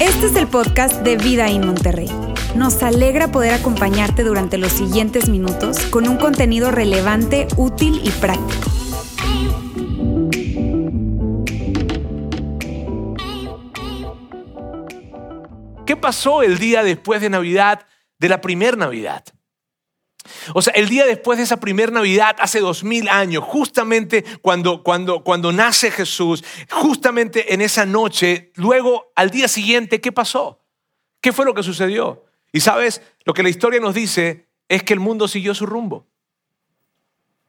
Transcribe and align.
Este 0.00 0.26
es 0.26 0.36
el 0.36 0.46
podcast 0.48 1.02
de 1.02 1.16
Vida 1.16 1.48
en 1.48 1.66
Monterrey. 1.66 2.08
Nos 2.54 2.82
alegra 2.82 3.32
poder 3.32 3.54
acompañarte 3.54 4.24
durante 4.24 4.58
los 4.58 4.72
siguientes 4.72 5.28
minutos 5.28 5.78
con 5.86 6.08
un 6.08 6.16
contenido 6.16 6.70
relevante, 6.70 7.48
útil 7.56 8.00
y 8.04 8.10
práctico. 8.10 8.70
¿Qué 15.86 15.96
pasó 15.96 16.42
el 16.42 16.58
día 16.58 16.82
después 16.82 17.20
de 17.20 17.30
Navidad, 17.30 17.86
de 18.18 18.28
la 18.28 18.40
primera 18.40 18.76
Navidad? 18.76 19.24
O 20.54 20.62
sea, 20.62 20.72
el 20.74 20.88
día 20.88 21.04
después 21.06 21.38
de 21.38 21.44
esa 21.44 21.58
primera 21.58 21.92
Navidad, 21.92 22.36
hace 22.38 22.60
dos 22.60 22.84
mil 22.84 23.08
años, 23.08 23.44
justamente 23.44 24.24
cuando, 24.40 24.82
cuando, 24.82 25.24
cuando 25.24 25.52
nace 25.52 25.90
Jesús, 25.90 26.44
justamente 26.70 27.54
en 27.54 27.60
esa 27.60 27.86
noche, 27.86 28.52
luego 28.54 29.12
al 29.14 29.30
día 29.30 29.48
siguiente, 29.48 30.00
¿qué 30.00 30.12
pasó? 30.12 30.60
¿Qué 31.20 31.32
fue 31.32 31.44
lo 31.44 31.54
que 31.54 31.62
sucedió? 31.62 32.24
Y 32.52 32.60
sabes, 32.60 33.02
lo 33.24 33.34
que 33.34 33.42
la 33.42 33.48
historia 33.48 33.80
nos 33.80 33.94
dice 33.94 34.46
es 34.68 34.82
que 34.82 34.92
el 34.92 35.00
mundo 35.00 35.28
siguió 35.28 35.54
su 35.54 35.66
rumbo. 35.66 36.06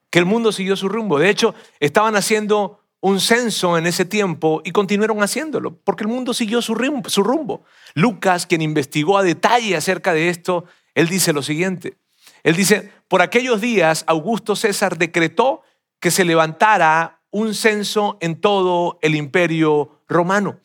Que 0.10 0.20
el 0.20 0.26
mundo 0.26 0.52
siguió 0.52 0.76
su 0.76 0.90
rumbo. 0.90 1.20
De 1.20 1.30
hecho, 1.30 1.56
estaban 1.80 2.16
haciendo 2.16 2.80
un 3.02 3.20
censo 3.20 3.78
en 3.78 3.86
ese 3.86 4.06
tiempo 4.06 4.62
y 4.64 4.72
continuaron 4.72 5.22
haciéndolo, 5.22 5.76
porque 5.84 6.04
el 6.04 6.08
mundo 6.08 6.34
siguió 6.34 6.62
su 6.62 6.74
rumbo, 6.74 7.10
su 7.10 7.22
rumbo. 7.22 7.66
Lucas, 7.96 8.46
quien 8.46 8.62
investigó 8.62 9.18
a 9.18 9.24
detalle 9.24 9.76
acerca 9.76 10.14
de 10.14 10.30
esto, 10.30 10.64
él 10.96 11.10
dice 11.10 11.34
lo 11.34 11.42
siguiente. 11.42 11.98
Él 12.44 12.56
dice, 12.56 12.92
por 13.08 13.22
aquellos 13.22 13.62
días 13.62 14.04
Augusto 14.08 14.56
César 14.56 14.98
decretó 14.98 15.62
que 16.00 16.12
se 16.12 16.26
levantara 16.26 17.22
un 17.32 17.56
censo 17.56 18.18
en 18.22 18.40
todo 18.40 19.00
el 19.02 19.16
imperio 19.16 20.04
romano. 20.08 20.60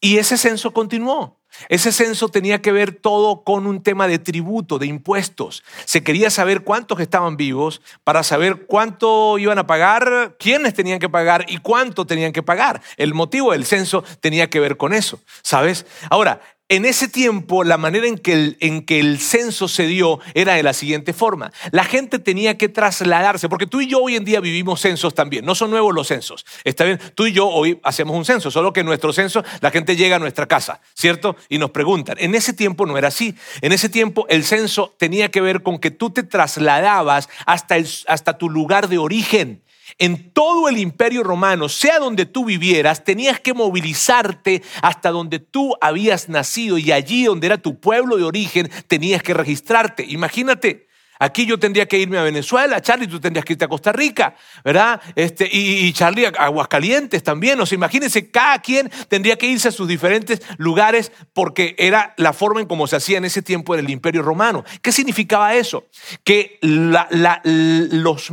Y 0.00 0.16
ese 0.18 0.36
censo 0.36 0.72
continuó. 0.72 1.40
Ese 1.68 1.92
censo 1.92 2.28
tenía 2.28 2.62
que 2.62 2.72
ver 2.72 2.92
todo 2.92 3.42
con 3.44 3.66
un 3.66 3.82
tema 3.82 4.08
de 4.08 4.18
tributo, 4.18 4.78
de 4.78 4.86
impuestos. 4.86 5.62
Se 5.84 6.02
quería 6.02 6.30
saber 6.30 6.62
cuántos 6.62 7.00
estaban 7.00 7.36
vivos 7.36 7.82
para 8.04 8.22
saber 8.22 8.66
cuánto 8.66 9.36
iban 9.38 9.58
a 9.58 9.66
pagar, 9.66 10.36
quiénes 10.38 10.74
tenían 10.74 11.00
que 11.00 11.08
pagar 11.08 11.44
y 11.48 11.58
cuánto 11.58 12.06
tenían 12.06 12.32
que 12.32 12.42
pagar. 12.42 12.80
El 12.96 13.14
motivo 13.14 13.52
del 13.52 13.66
censo 13.66 14.04
tenía 14.20 14.48
que 14.48 14.60
ver 14.60 14.76
con 14.76 14.94
eso, 14.94 15.20
¿sabes? 15.42 15.86
Ahora, 16.08 16.40
en 16.70 16.84
ese 16.84 17.08
tiempo, 17.08 17.64
la 17.64 17.78
manera 17.78 18.06
en 18.06 18.16
que, 18.16 19.00
el, 19.00 19.18
censo 19.18 19.66
se 19.66 19.88
dio 19.88 20.20
era 20.34 20.54
de 20.54 20.62
la 20.62 20.72
siguiente 20.72 21.12
forma. 21.12 21.52
La 21.72 21.82
gente 21.82 22.20
tenía 22.20 22.56
que 22.56 22.68
trasladarse, 22.68 23.48
porque 23.48 23.66
tú 23.66 23.80
y 23.80 23.88
yo 23.88 23.98
hoy 23.98 24.14
en 24.14 24.24
día 24.24 24.38
vivimos 24.38 24.80
censos 24.80 25.12
también. 25.12 25.44
No 25.44 25.56
son 25.56 25.70
nuevos 25.70 25.92
los 25.92 26.06
censos. 26.06 26.46
Está 26.62 26.84
bien, 26.84 27.00
tú 27.16 27.26
y 27.26 27.32
yo 27.32 27.48
hoy 27.48 27.80
hacemos 27.82 28.16
un 28.16 28.24
censo, 28.24 28.52
solo 28.52 28.72
que 28.72 28.80
en 28.80 28.86
nuestro 28.86 29.12
censo 29.12 29.42
la 29.60 29.72
gente 29.72 29.96
llega 29.96 30.14
a 30.14 30.18
nuestra 30.20 30.46
casa, 30.46 30.80
¿cierto? 30.94 31.34
Y 31.48 31.58
nos 31.58 31.70
preguntan. 31.70 32.14
En 32.20 32.36
ese 32.36 32.52
tiempo 32.52 32.86
no 32.86 32.96
era 32.96 33.08
así. 33.08 33.34
En 33.62 33.72
ese 33.72 33.88
tiempo 33.88 34.26
el 34.28 34.44
censo 34.44 34.94
tenía 34.96 35.28
que 35.32 35.40
ver 35.40 35.64
con 35.64 35.80
que 35.80 35.90
tú 35.90 36.10
te 36.10 36.22
trasladabas 36.22 37.28
hasta, 37.46 37.78
hasta 38.06 38.38
tu 38.38 38.48
lugar 38.48 38.88
de 38.88 38.98
origen 38.98 39.60
en 39.98 40.32
todo 40.32 40.68
el 40.68 40.78
imperio 40.78 41.22
romano, 41.22 41.68
sea 41.68 41.98
donde 41.98 42.26
tú 42.26 42.44
vivieras, 42.44 43.04
tenías 43.04 43.40
que 43.40 43.54
movilizarte 43.54 44.62
hasta 44.82 45.10
donde 45.10 45.38
tú 45.38 45.74
habías 45.80 46.28
nacido 46.28 46.78
y 46.78 46.92
allí 46.92 47.24
donde 47.24 47.46
era 47.46 47.58
tu 47.58 47.80
pueblo 47.80 48.16
de 48.16 48.24
origen, 48.24 48.70
tenías 48.86 49.22
que 49.22 49.34
registrarte. 49.34 50.04
Imagínate, 50.08 50.89
Aquí 51.22 51.44
yo 51.44 51.58
tendría 51.58 51.86
que 51.86 51.98
irme 51.98 52.16
a 52.16 52.22
Venezuela, 52.22 52.80
Charlie, 52.80 53.06
tú 53.06 53.20
tendrías 53.20 53.44
que 53.44 53.52
irte 53.52 53.66
a 53.66 53.68
Costa 53.68 53.92
Rica, 53.92 54.34
¿verdad? 54.64 55.02
Este, 55.14 55.46
y, 55.52 55.92
Charlie 55.92 56.24
a 56.24 56.30
Aguascalientes 56.30 57.22
también. 57.22 57.60
O 57.60 57.66
sea, 57.66 57.76
imagínense, 57.76 58.30
cada 58.30 58.58
quien 58.60 58.90
tendría 59.08 59.36
que 59.36 59.46
irse 59.46 59.68
a 59.68 59.72
sus 59.72 59.86
diferentes 59.86 60.40
lugares 60.56 61.12
porque 61.34 61.74
era 61.76 62.14
la 62.16 62.32
forma 62.32 62.62
en 62.62 62.66
cómo 62.66 62.86
se 62.86 62.96
hacía 62.96 63.18
en 63.18 63.26
ese 63.26 63.42
tiempo 63.42 63.74
en 63.74 63.80
el 63.84 63.90
Imperio 63.90 64.22
Romano. 64.22 64.64
¿Qué 64.80 64.92
significaba 64.92 65.54
eso? 65.54 65.84
Que 66.24 66.58
los, 66.62 68.30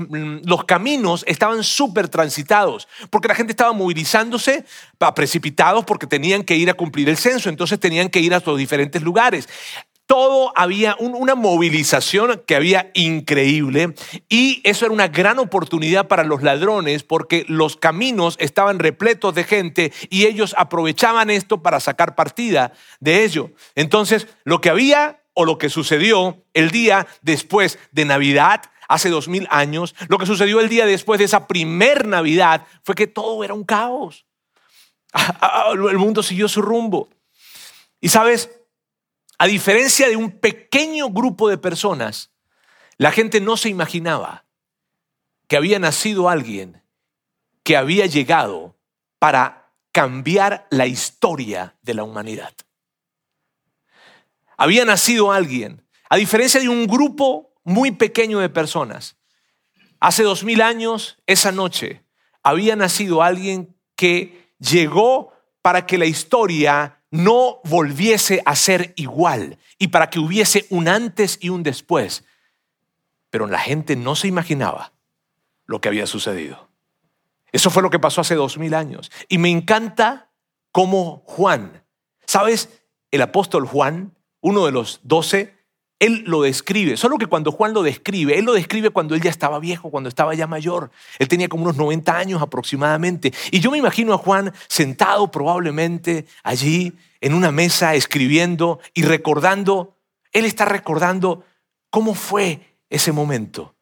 caminos 0.66 1.26
estaban 1.28 1.66
súper 1.66 2.08
transitados, 2.08 2.88
porque 3.10 3.28
la 3.28 3.36
gente 3.36 3.52
estaba 3.52 3.74
movilizándose 3.74 4.64
precipitados 5.14 5.84
porque 5.84 6.08
tenían 6.08 6.44
que 6.44 6.56
ir 6.56 6.70
a 6.70 6.74
cumplir 6.74 7.10
el 7.10 7.18
censo, 7.18 7.50
entonces 7.50 7.82
tenían 7.82 8.08
que 8.08 8.22
ir 8.22 8.34
a 8.34 8.40
sus 8.40 8.58
diferentes 8.58 9.02
lugares 9.02 9.50
todo 10.08 10.54
había 10.56 10.96
una 11.00 11.36
movilización 11.36 12.42
que 12.48 12.56
había 12.56 12.92
increíble 12.94 13.94
y 14.30 14.62
eso 14.64 14.86
era 14.86 14.94
una 14.94 15.10
gran 15.10 15.38
oportunidad 15.38 16.08
para 16.08 16.24
los 16.24 16.42
ladrones 16.42 17.04
porque 17.04 17.46
los 17.50 17.76
caminos 17.76 18.38
estaban 18.40 18.80
repletos 18.80 19.36
de 19.36 19.44
gente 19.44 19.92
y 20.10 20.26
ellos 20.26 20.56
aprovechaban 20.58 21.30
esto 21.30 21.62
para 21.62 21.82
sacar 21.82 22.16
partida 22.16 22.72
de 23.02 23.26
ello. 23.26 23.52
Entonces, 23.76 24.28
lo 24.46 24.62
que 24.62 24.70
había 24.70 25.22
o 25.34 25.44
lo 25.44 25.58
que 25.58 25.70
sucedió 25.70 26.42
el 26.54 26.72
día 26.72 27.06
después 27.22 27.78
de 27.92 28.06
Navidad, 28.06 28.62
hace 28.88 29.10
dos 29.10 29.28
mil 29.28 29.46
años, 29.52 29.94
lo 30.08 30.18
que 30.18 30.26
sucedió 30.26 30.62
el 30.62 30.70
día 30.70 30.86
después 30.86 31.20
de 31.20 31.26
esa 31.26 31.48
primer 31.48 32.08
Navidad 32.08 32.66
fue 32.84 32.96
que 32.96 33.08
todo 33.08 33.44
era 33.44 33.54
un 33.54 33.66
caos. 33.66 34.26
El 35.74 35.98
mundo 35.98 36.24
siguió 36.24 36.48
su 36.48 36.62
rumbo. 36.62 37.10
Y 38.00 38.10
sabes, 38.10 38.57
a 39.38 39.48
diferencia 39.48 40.10
de 40.10 40.16
un 40.16 40.32
pequeño 40.32 41.10
grupo 41.10 41.50
de 41.50 41.58
personas, 41.58 42.32
la 42.98 43.12
gente 43.12 43.40
no 43.40 43.58
se 43.58 43.70
imaginaba 43.70 44.46
que 45.48 45.58
había 45.58 45.80
nacido 45.80 46.30
alguien 46.30 46.84
que 47.64 47.78
había 47.78 48.06
llegado 48.06 48.78
para 49.20 49.72
cambiar 49.92 50.68
la 50.70 50.88
historia 50.88 51.76
de 51.82 51.94
la 51.94 52.04
humanidad. 52.04 52.54
Había 54.58 54.86
nacido 54.86 55.32
alguien, 55.32 55.86
a 56.10 56.18
diferencia 56.18 56.60
de 56.60 56.70
un 56.70 56.88
grupo 56.88 57.54
muy 57.64 57.92
pequeño 57.92 58.40
de 58.40 58.50
personas. 58.50 59.18
Hace 60.00 60.24
dos 60.24 60.44
mil 60.44 60.62
años, 60.62 61.18
esa 61.28 61.52
noche, 61.52 62.04
había 62.42 62.76
nacido 62.76 63.22
alguien 63.22 63.76
que 63.96 64.54
llegó 64.60 65.34
para 65.62 65.86
que 65.86 65.98
la 65.98 66.06
historia 66.06 66.97
no 67.12 67.62
volviese 67.64 68.42
a 68.46 68.56
ser 68.56 68.94
igual 68.98 69.58
y 69.78 69.88
para 69.88 70.10
que 70.10 70.20
hubiese 70.20 70.66
un 70.70 70.88
antes 70.88 71.38
y 71.42 71.50
un 71.50 71.64
después. 71.64 72.24
Pero 73.30 73.48
la 73.48 73.60
gente 73.60 73.96
no 73.96 74.16
se 74.16 74.28
imaginaba 74.28 74.94
lo 75.66 75.82
que 75.82 75.90
había 75.90 76.08
sucedido. 76.08 76.70
Eso 77.52 77.70
fue 77.70 77.84
lo 77.84 77.90
que 77.90 78.00
pasó 78.00 78.22
hace 78.22 78.36
dos 78.36 78.58
mil 78.58 78.74
años. 78.74 79.12
Y 79.30 79.38
me 79.38 79.50
encanta 79.50 80.30
cómo 80.72 81.24
Juan, 81.26 81.84
¿sabes? 82.26 82.82
El 83.12 83.22
apóstol 83.22 83.66
Juan, 83.66 84.16
uno 84.42 84.66
de 84.66 84.72
los 84.72 85.00
doce, 85.04 85.57
él 86.00 86.24
lo 86.28 86.44
describe, 86.44 86.96
solo 86.96 87.18
que 87.18 87.26
cuando 87.26 87.52
Juan 87.52 87.74
lo 87.74 87.82
describe, 87.82 88.38
él 88.38 88.46
lo 88.46 88.54
describe 88.54 88.92
cuando 88.92 89.16
él 89.16 89.22
ya 89.22 89.32
estaba 89.32 89.60
viejo, 89.60 89.90
cuando 89.90 90.10
estaba 90.10 90.36
ya 90.36 90.46
mayor. 90.46 90.92
Él 91.18 91.28
tenía 91.28 91.50
como 91.50 91.64
unos 91.64 91.76
90 91.76 92.16
años 92.16 92.42
aproximadamente. 92.42 93.34
Y 93.52 93.60
yo 93.60 93.72
me 93.72 93.80
imagino 93.80 94.14
a 94.14 94.18
Juan 94.20 94.54
sentado 94.68 95.32
probablemente 95.32 96.28
allí 96.44 96.94
en 97.20 97.34
una 97.34 97.52
mesa 97.52 97.96
escribiendo 97.96 98.80
y 98.94 99.04
recordando, 99.04 99.98
él 100.34 100.46
está 100.46 100.66
recordando 100.66 101.44
cómo 101.90 102.14
fue 102.14 102.76
ese 102.92 103.12
momento. 103.12 103.74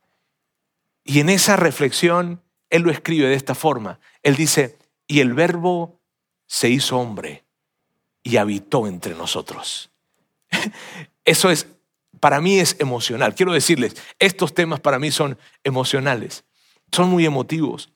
Y 1.04 1.20
en 1.20 1.30
esa 1.30 1.58
reflexión, 1.58 2.42
él 2.70 2.84
lo 2.84 2.92
escribe 2.92 3.28
de 3.28 3.36
esta 3.36 3.56
forma. 3.56 4.00
Él 4.24 4.38
dice, 4.38 4.78
y 5.06 5.20
el 5.20 5.34
verbo 5.34 6.00
se 6.48 6.70
hizo 6.70 6.98
hombre 6.98 7.44
y 8.24 8.38
habitó 8.38 8.88
entre 8.88 9.16
nosotros. 9.16 9.92
Eso 11.26 11.50
es 11.50 11.68
para 12.26 12.42
mí 12.42 12.60
es 12.60 12.76
emocional. 12.80 13.36
Quiero 13.36 13.54
decirles, 13.54 13.96
estos 14.18 14.56
temas 14.56 14.80
para 14.80 14.98
mí 14.98 15.12
son 15.12 15.38
emocionales, 15.64 16.44
son 16.92 17.08
muy 17.12 17.24
emotivos. 17.24 17.94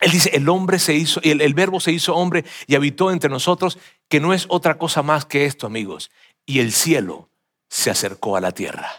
Él 0.00 0.10
dice, 0.10 0.30
el 0.34 0.48
hombre 0.48 0.80
se 0.80 0.94
hizo, 0.94 1.20
el, 1.22 1.40
el 1.40 1.54
verbo 1.54 1.78
se 1.78 1.92
hizo 1.92 2.16
hombre 2.16 2.44
y 2.66 2.74
habitó 2.74 3.12
entre 3.12 3.30
nosotros, 3.30 3.78
que 4.08 4.18
no 4.18 4.34
es 4.34 4.46
otra 4.48 4.78
cosa 4.78 5.04
más 5.04 5.26
que 5.26 5.44
esto, 5.44 5.68
amigos. 5.68 6.10
Y 6.44 6.58
el 6.58 6.72
cielo 6.72 7.28
se 7.68 7.88
acercó 7.88 8.36
a 8.36 8.40
la 8.40 8.50
tierra. 8.50 8.90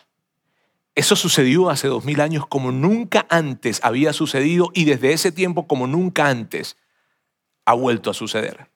Eso 0.95 1.17
sucedió 1.17 1.69
hace 1.69 1.89
dos 1.89 2.05
mil 2.05 2.21
años 2.21 2.47
como 2.47 2.71
nunca 2.71 3.27
antes 3.29 3.81
había 3.83 4.13
sucedido 4.13 4.71
y 4.73 4.85
desde 4.85 5.11
ese 5.11 5.33
tiempo 5.33 5.67
como 5.67 5.87
nunca 5.87 6.29
antes 6.29 6.77
ha 7.65 7.73
vuelto 7.73 8.11
a 8.11 8.13
suceder. 8.13 8.69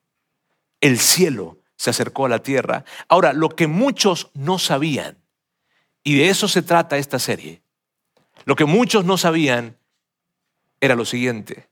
El 0.81 0.99
cielo 0.99 1.59
se 1.77 1.91
acercó 1.91 2.25
a 2.25 2.29
la 2.29 2.39
tierra. 2.39 2.83
Ahora, 3.07 3.31
lo 3.31 3.47
que 3.47 3.67
muchos 3.67 4.31
no 4.33 4.59
sabían 4.59 5.21
y 6.03 6.17
de 6.17 6.29
eso 6.29 6.47
se 6.47 6.61
trata 6.61 6.97
esta 6.97 7.19
serie. 7.19 7.61
Lo 8.45 8.55
que 8.55 8.65
muchos 8.65 9.05
no 9.05 9.17
sabían 9.17 9.77
era 10.79 10.95
lo 10.95 11.05
siguiente. 11.05 11.69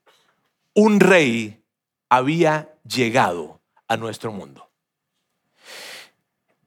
Un 0.73 0.99
rey 0.99 1.63
había 2.09 2.75
llegado 2.83 3.61
a 3.87 3.97
nuestro 3.97 4.31
mundo. 4.31 4.69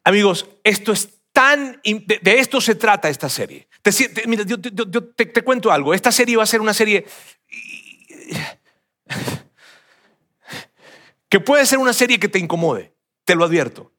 Amigos, 0.05 0.49
esto 0.65 0.93
es 0.93 1.21
tan... 1.33 1.81
De 1.83 2.39
esto 2.39 2.61
se 2.61 2.75
trata 2.75 3.09
esta 3.09 3.29
serie. 3.29 3.69
Te, 3.83 3.93
mira, 4.27 4.45
yo, 4.45 4.59
te, 4.61 5.45
cuento 5.45 5.71
algo. 5.71 5.95
Esta 5.95 6.13
serie 6.13 6.37
va 6.37 6.43
a 6.43 6.47
ser 6.47 6.61
una 6.61 6.75
serie 6.75 7.07
que 11.29 11.41
puede 11.41 11.67
ser 11.67 11.79
una 11.79 11.93
serie 11.93 12.21
que 12.21 12.29
te 12.29 12.39
incomode, 12.39 12.95
te 13.25 13.35
lo 13.35 13.45
advierto. 13.45 13.93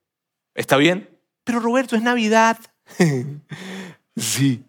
¿Está 0.53 0.77
bien? 0.77 1.19
Pero 1.43 1.59
Roberto, 1.59 1.95
es 1.95 2.01
Navidad. 2.01 2.57
sí. 4.15 4.63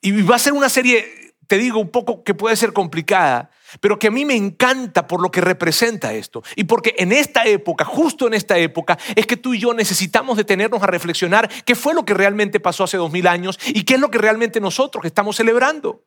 Y 0.00 0.22
va 0.22 0.36
a 0.36 0.38
ser 0.38 0.52
una 0.52 0.68
serie, 0.68 1.34
te 1.46 1.58
digo, 1.58 1.78
un 1.78 1.90
poco 1.90 2.24
que 2.24 2.34
puede 2.34 2.56
ser 2.56 2.72
complicada, 2.72 3.50
pero 3.80 3.98
que 3.98 4.08
a 4.08 4.10
mí 4.10 4.24
me 4.24 4.34
encanta 4.34 5.06
por 5.06 5.20
lo 5.20 5.30
que 5.30 5.40
representa 5.40 6.12
esto. 6.12 6.42
Y 6.56 6.64
porque 6.64 6.94
en 6.98 7.12
esta 7.12 7.44
época, 7.44 7.84
justo 7.84 8.26
en 8.26 8.34
esta 8.34 8.58
época, 8.58 8.98
es 9.14 9.26
que 9.26 9.36
tú 9.36 9.54
y 9.54 9.58
yo 9.58 9.74
necesitamos 9.74 10.36
detenernos 10.36 10.82
a 10.82 10.86
reflexionar 10.86 11.48
qué 11.64 11.74
fue 11.74 11.94
lo 11.94 12.04
que 12.04 12.14
realmente 12.14 12.60
pasó 12.60 12.84
hace 12.84 12.96
dos 12.96 13.12
mil 13.12 13.26
años 13.26 13.58
y 13.66 13.84
qué 13.84 13.94
es 13.94 14.00
lo 14.00 14.10
que 14.10 14.18
realmente 14.18 14.60
nosotros 14.60 15.04
estamos 15.04 15.36
celebrando. 15.36 16.04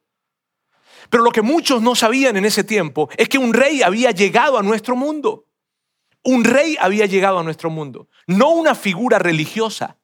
Pero 1.09 1.23
lo 1.23 1.31
que 1.31 1.41
muchos 1.41 1.81
no 1.81 1.95
sabían 1.95 2.37
en 2.37 2.45
ese 2.45 2.63
tiempo 2.63 3.09
es 3.17 3.29
que 3.29 3.37
un 3.37 3.53
rey 3.53 3.83
había 3.83 4.11
llegado 4.11 4.57
a 4.57 4.63
nuestro 4.63 4.95
mundo. 4.95 5.45
Un 6.23 6.43
rey 6.45 6.77
había 6.79 7.05
llegado 7.05 7.39
a 7.39 7.43
nuestro 7.43 7.69
mundo, 7.69 8.07
no 8.27 8.51
una 8.51 8.75
figura 8.75 9.19
religiosa. 9.19 9.97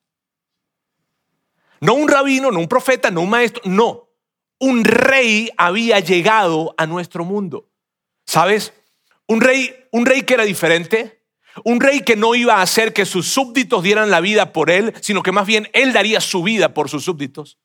No 1.80 1.94
un 1.94 2.08
rabino, 2.08 2.50
no 2.50 2.60
un 2.60 2.68
profeta, 2.68 3.10
no 3.10 3.22
un 3.22 3.30
maestro, 3.30 3.62
no. 3.64 4.10
Un 4.58 4.84
rey 4.84 5.50
había 5.56 6.00
llegado 6.00 6.74
a 6.76 6.86
nuestro 6.86 7.24
mundo. 7.24 7.68
¿Sabes? 8.26 8.74
Un 9.26 9.40
rey, 9.40 9.74
un 9.90 10.04
rey 10.06 10.22
que 10.22 10.34
era 10.34 10.44
diferente, 10.44 11.22
un 11.64 11.80
rey 11.80 12.00
que 12.00 12.16
no 12.16 12.34
iba 12.34 12.56
a 12.56 12.62
hacer 12.62 12.92
que 12.92 13.06
sus 13.06 13.28
súbditos 13.28 13.82
dieran 13.82 14.10
la 14.10 14.20
vida 14.20 14.52
por 14.52 14.70
él, 14.70 14.92
sino 15.00 15.22
que 15.22 15.32
más 15.32 15.46
bien 15.46 15.68
él 15.72 15.92
daría 15.92 16.20
su 16.20 16.42
vida 16.42 16.74
por 16.74 16.88
sus 16.88 17.04
súbditos. 17.04 17.58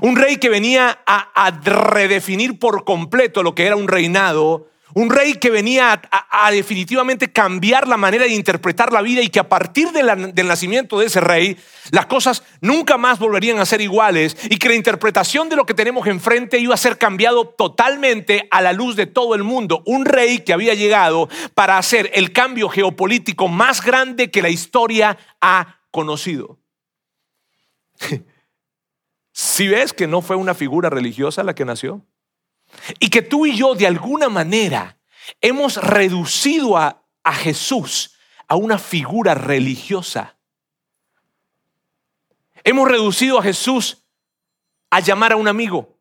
Un 0.00 0.16
rey 0.16 0.36
que 0.36 0.48
venía 0.48 1.02
a, 1.04 1.30
a 1.34 1.50
redefinir 1.50 2.58
por 2.58 2.84
completo 2.84 3.42
lo 3.42 3.54
que 3.54 3.66
era 3.66 3.76
un 3.76 3.88
reinado 3.88 4.71
un 4.94 5.10
rey 5.10 5.34
que 5.34 5.50
venía 5.50 6.02
a, 6.10 6.50
definitivamente 6.50 7.32
cambiar 7.32 7.88
la 7.88 7.96
manera 7.96 8.24
de 8.24 8.32
interpretar 8.32 8.92
la 8.92 9.02
vida 9.02 9.22
y 9.22 9.28
que 9.28 9.40
a 9.40 9.48
partir 9.48 9.90
del 9.90 10.46
nacimiento 10.46 10.98
de 10.98 11.06
ese 11.06 11.20
rey, 11.20 11.56
las 11.90 12.06
cosas 12.06 12.42
nunca 12.60 12.96
más 12.98 13.18
volverían 13.18 13.58
a 13.58 13.66
ser 13.66 13.80
iguales 13.80 14.36
y 14.50 14.58
que 14.58 14.68
la 14.68 14.74
interpretación 14.74 15.48
de 15.48 15.56
lo 15.56 15.66
que 15.66 15.74
tenemos 15.74 16.06
enfrente 16.06 16.58
iba 16.58 16.74
a 16.74 16.78
ser 16.78 16.98
cambiado 16.98 17.46
totalmente 17.46 18.48
a 18.50 18.60
la 18.60 18.72
luz 18.72 18.96
de 18.96 19.06
todo 19.06 19.34
el 19.34 19.44
mundo. 19.44 19.82
Un 19.86 20.04
rey 20.04 20.40
que 20.40 20.52
había 20.52 20.74
llegado 20.74 21.28
para 21.54 21.78
hacer 21.78 22.10
el 22.14 22.32
cambio 22.32 22.68
geopolítico 22.68 23.48
más 23.48 23.82
grande 23.82 24.30
que 24.30 24.42
la 24.42 24.50
historia 24.50 25.18
ha 25.40 25.78
conocido. 25.90 26.58
Si 29.34 29.66
ves 29.66 29.94
que 29.94 30.06
no 30.06 30.20
fue 30.20 30.36
una 30.36 30.54
figura 30.54 30.90
religiosa 30.90 31.42
la 31.42 31.54
que 31.54 31.64
nació, 31.64 32.04
y 32.98 33.10
que 33.10 33.22
tú 33.22 33.46
y 33.46 33.56
yo 33.56 33.74
de 33.74 33.86
alguna 33.86 34.28
manera 34.28 34.98
hemos 35.40 35.76
reducido 35.76 36.76
a, 36.76 36.98
Jesús 37.34 38.16
a 38.48 38.56
una 38.56 38.78
figura 38.78 39.34
religiosa. 39.34 40.36
Hemos 42.64 42.88
reducido 42.88 43.38
a 43.38 43.42
Jesús 43.42 44.04
a 44.90 45.00
llamar 45.00 45.32
a 45.32 45.36
un 45.36 45.48
amigo. 45.48 45.98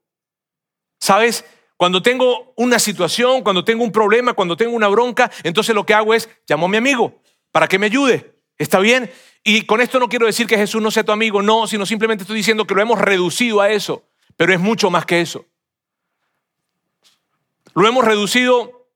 ¿Sabes? 0.99 1.45
Cuando 1.77 2.01
tengo 2.01 2.53
una 2.55 2.79
situación, 2.79 3.43
cuando 3.43 3.63
tengo 3.63 3.83
un 3.83 3.91
problema, 3.91 4.33
cuando 4.33 4.57
tengo 4.57 4.75
una 4.75 4.87
bronca, 4.87 5.31
entonces 5.43 5.73
lo 5.73 5.85
que 5.85 5.93
hago 5.93 6.13
es 6.13 6.29
llamo 6.47 6.65
a 6.65 6.69
mi 6.69 6.77
amigo 6.77 7.21
para 7.51 7.67
que 7.67 7.79
me 7.79 7.87
ayude. 7.87 8.35
¿Está 8.57 8.79
bien? 8.79 9.11
Y 9.43 9.65
con 9.65 9.81
esto 9.81 9.99
no 9.99 10.07
quiero 10.07 10.27
decir 10.27 10.45
que 10.45 10.57
Jesús 10.57 10.81
no 10.81 10.91
sea 10.91 11.03
tu 11.03 11.11
amigo, 11.11 11.41
no, 11.41 11.65
sino 11.65 11.85
simplemente 11.85 12.23
estoy 12.23 12.37
diciendo 12.37 12.65
que 12.67 12.75
lo 12.75 12.81
hemos 12.81 12.99
reducido 12.99 13.61
a 13.61 13.71
eso, 13.71 14.07
pero 14.37 14.53
es 14.53 14.59
mucho 14.59 14.91
más 14.91 15.05
que 15.05 15.21
eso. 15.21 15.45
Lo 17.73 17.87
hemos 17.87 18.05
reducido 18.05 18.89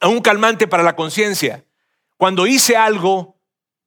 a 0.00 0.08
un 0.08 0.20
calmante 0.20 0.66
para 0.66 0.82
la 0.82 0.96
conciencia. 0.96 1.64
Cuando 2.16 2.46
hice 2.46 2.76
algo 2.76 3.40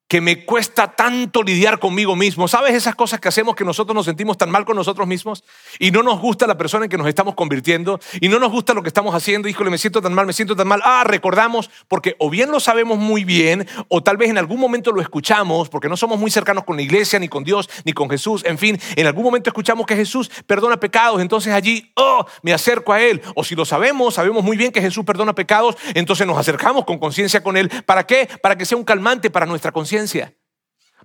que 0.08 0.22
me 0.22 0.46
cuesta 0.46 0.96
tanto 0.96 1.42
lidiar 1.42 1.80
conmigo 1.80 2.16
mismo. 2.16 2.48
¿Sabes 2.48 2.76
esas 2.76 2.94
cosas 2.94 3.20
que 3.20 3.28
hacemos 3.28 3.56
que 3.56 3.66
nosotros 3.66 3.96
nos 3.96 4.06
sentimos 4.06 4.38
tan 4.38 4.52
mal 4.52 4.64
con 4.64 4.76
nosotros 4.76 5.08
mismos? 5.08 5.44
Y 5.80 5.90
no 5.90 6.04
nos 6.04 6.20
gusta 6.20 6.46
la 6.46 6.58
persona 6.58 6.86
en 6.86 6.92
que 6.92 6.98
nos 6.98 7.08
estamos 7.08 7.34
convirtiendo. 7.34 8.00
Y 8.22 8.30
no 8.30 8.38
nos 8.38 8.52
gusta 8.52 8.76
lo 8.76 8.84
que 8.84 8.90
estamos 8.90 9.16
haciendo. 9.16 9.48
Híjole, 9.48 9.72
me 9.72 9.80
siento 9.80 10.02
tan 10.02 10.14
mal, 10.14 10.28
me 10.28 10.34
siento 10.34 10.56
tan 10.56 10.68
mal. 10.68 10.82
Ah, 10.84 11.04
recordamos, 11.06 11.72
porque 11.88 12.16
o 12.20 12.30
bien 12.30 12.52
lo 12.52 12.60
sabemos 12.60 13.00
muy 13.00 13.24
bien, 13.24 13.68
o 13.88 14.04
tal 14.04 14.18
vez 14.18 14.30
en 14.30 14.38
algún 14.38 14.60
momento 14.60 14.92
lo 14.92 15.02
escuchamos, 15.02 15.70
porque 15.70 15.90
no 15.90 15.98
somos 15.98 16.20
muy 16.20 16.30
cercanos 16.30 16.66
con 16.66 16.76
la 16.76 16.84
iglesia, 16.84 17.18
ni 17.18 17.28
con 17.28 17.44
Dios, 17.44 17.68
ni 17.84 17.94
con 17.94 18.08
Jesús. 18.08 18.44
En 18.46 18.60
fin, 18.60 18.80
en 18.96 19.08
algún 19.08 19.24
momento 19.24 19.50
escuchamos 19.50 19.88
que 19.88 19.96
Jesús 19.96 20.30
perdona 20.46 20.80
pecados. 20.80 21.20
Entonces 21.20 21.52
allí, 21.52 21.92
oh, 21.96 22.26
me 22.44 22.54
acerco 22.54 22.94
a 22.94 23.02
Él. 23.02 23.24
O 23.36 23.44
si 23.44 23.56
lo 23.56 23.66
sabemos, 23.66 24.14
sabemos 24.14 24.44
muy 24.44 24.56
bien 24.56 24.72
que 24.72 24.82
Jesús 24.82 25.04
perdona 25.04 25.34
pecados. 25.34 25.76
Entonces 25.96 26.28
nos 26.28 26.38
acercamos 26.38 26.86
con 26.86 27.00
conciencia 27.00 27.42
con 27.42 27.58
Él. 27.58 27.72
¿Para 27.88 28.06
qué? 28.06 28.30
Para 28.44 28.56
que 28.56 28.66
sea 28.66 28.78
un 28.78 28.84
calmante 28.84 29.32
para 29.32 29.48
nuestra 29.48 29.72
conciencia 29.72 29.95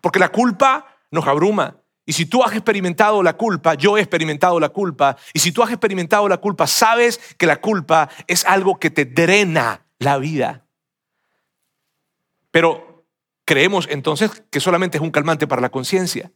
porque 0.01 0.19
la 0.19 0.31
culpa 0.31 0.87
nos 1.11 1.27
abruma. 1.27 1.77
Y 2.07 2.13
si 2.13 2.27
tú 2.27 2.43
has 2.43 2.53
experimentado 2.53 3.23
la 3.23 3.37
culpa, 3.37 3.75
yo 3.75 3.97
he 3.97 4.01
experimentado 4.01 4.59
la 4.59 4.71
culpa, 4.71 5.17
y 5.33 5.39
si 5.39 5.53
tú 5.53 5.63
has 5.63 5.71
experimentado 5.71 6.29
la 6.29 6.39
culpa, 6.39 6.67
sabes 6.67 7.19
que 7.37 7.47
la 7.47 7.61
culpa 7.61 8.09
es 8.27 8.45
algo 8.45 8.79
que 8.79 8.91
te 8.91 9.05
drena 9.05 9.87
la 9.99 10.19
vida. 10.19 10.67
Pero 12.51 13.05
creemos 13.45 13.87
entonces 13.91 14.43
que 14.51 14.61
solamente 14.61 14.99
es 14.99 15.03
un 15.03 15.11
calmante 15.11 15.47
para 15.47 15.63
la 15.63 15.71
conciencia. 15.71 16.33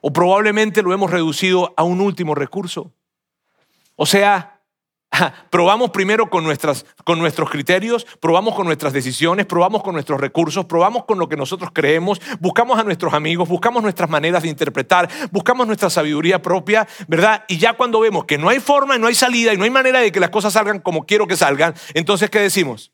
O 0.00 0.12
probablemente 0.12 0.82
lo 0.82 0.92
hemos 0.92 1.10
reducido 1.10 1.72
a 1.76 1.82
un 1.82 2.00
último 2.00 2.34
recurso. 2.34 2.92
O 3.96 4.06
sea, 4.06 4.53
Probamos 5.50 5.90
primero 5.90 6.28
con, 6.30 6.44
nuestras, 6.44 6.84
con 7.04 7.18
nuestros 7.18 7.50
criterios, 7.50 8.06
probamos 8.20 8.54
con 8.54 8.66
nuestras 8.66 8.92
decisiones, 8.92 9.46
probamos 9.46 9.82
con 9.82 9.94
nuestros 9.94 10.20
recursos, 10.20 10.64
probamos 10.64 11.04
con 11.04 11.18
lo 11.18 11.28
que 11.28 11.36
nosotros 11.36 11.70
creemos, 11.72 12.20
buscamos 12.40 12.78
a 12.78 12.84
nuestros 12.84 13.14
amigos, 13.14 13.48
buscamos 13.48 13.82
nuestras 13.82 14.10
maneras 14.10 14.42
de 14.42 14.48
interpretar, 14.48 15.08
buscamos 15.30 15.66
nuestra 15.66 15.90
sabiduría 15.90 16.42
propia, 16.42 16.86
¿verdad? 17.08 17.44
Y 17.48 17.58
ya 17.58 17.74
cuando 17.74 18.00
vemos 18.00 18.24
que 18.24 18.38
no 18.38 18.48
hay 18.48 18.60
forma, 18.60 18.98
no 18.98 19.06
hay 19.06 19.14
salida 19.14 19.52
y 19.52 19.56
no 19.56 19.64
hay 19.64 19.70
manera 19.70 20.00
de 20.00 20.12
que 20.12 20.20
las 20.20 20.30
cosas 20.30 20.52
salgan 20.52 20.80
como 20.80 21.04
quiero 21.06 21.26
que 21.26 21.36
salgan, 21.36 21.74
entonces 21.94 22.30
¿qué 22.30 22.40
decimos? 22.40 22.92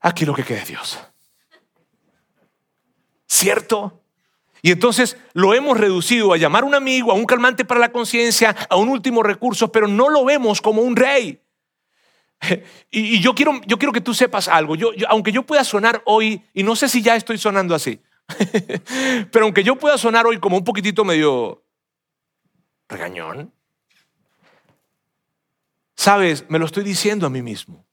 Aquí 0.00 0.24
lo 0.24 0.34
que 0.34 0.44
quede 0.44 0.64
Dios. 0.64 0.98
¿Cierto? 3.26 4.00
Y 4.62 4.72
entonces 4.72 5.16
lo 5.34 5.54
hemos 5.54 5.78
reducido 5.78 6.32
a 6.32 6.36
llamar 6.36 6.64
a 6.64 6.66
un 6.66 6.74
amigo, 6.74 7.12
a 7.12 7.14
un 7.14 7.26
calmante 7.26 7.64
para 7.64 7.80
la 7.80 7.92
conciencia, 7.92 8.56
a 8.68 8.76
un 8.76 8.88
último 8.88 9.22
recurso, 9.22 9.70
pero 9.70 9.86
no 9.86 10.08
lo 10.08 10.24
vemos 10.24 10.60
como 10.60 10.82
un 10.82 10.96
rey. 10.96 11.40
Y, 12.90 13.20
yo, 13.20 13.34
quiero, 13.34 13.60
yo 13.66 13.78
quiero 13.78 13.92
que 13.92 14.00
tú 14.00 14.14
sepas 14.14 14.48
algo. 14.48 14.74
Yo, 14.74 14.92
aunque 15.08 15.32
yo 15.32 15.42
pueda 15.42 15.64
sonar 15.64 16.02
hoy, 16.06 16.42
y 16.54 16.62
no 16.62 16.74
sé 16.74 16.88
si 16.88 17.02
ya 17.02 17.16
estoy 17.16 17.36
sonando 17.36 17.74
así, 17.74 18.00
pero 19.30 19.44
aunque 19.44 19.62
yo 19.62 19.76
pueda 19.76 19.98
sonar 19.98 20.26
hoy 20.26 20.38
como 20.38 20.56
un 20.56 20.64
poquitito 20.64 21.04
medio 21.04 21.64
regañón, 22.88 23.52
sabes, 25.94 26.48
me 26.48 26.58
lo 26.58 26.66
estoy 26.66 26.84
diciendo 26.84 27.26
a 27.26 27.30
mí 27.30 27.42
mismo. 27.42 27.84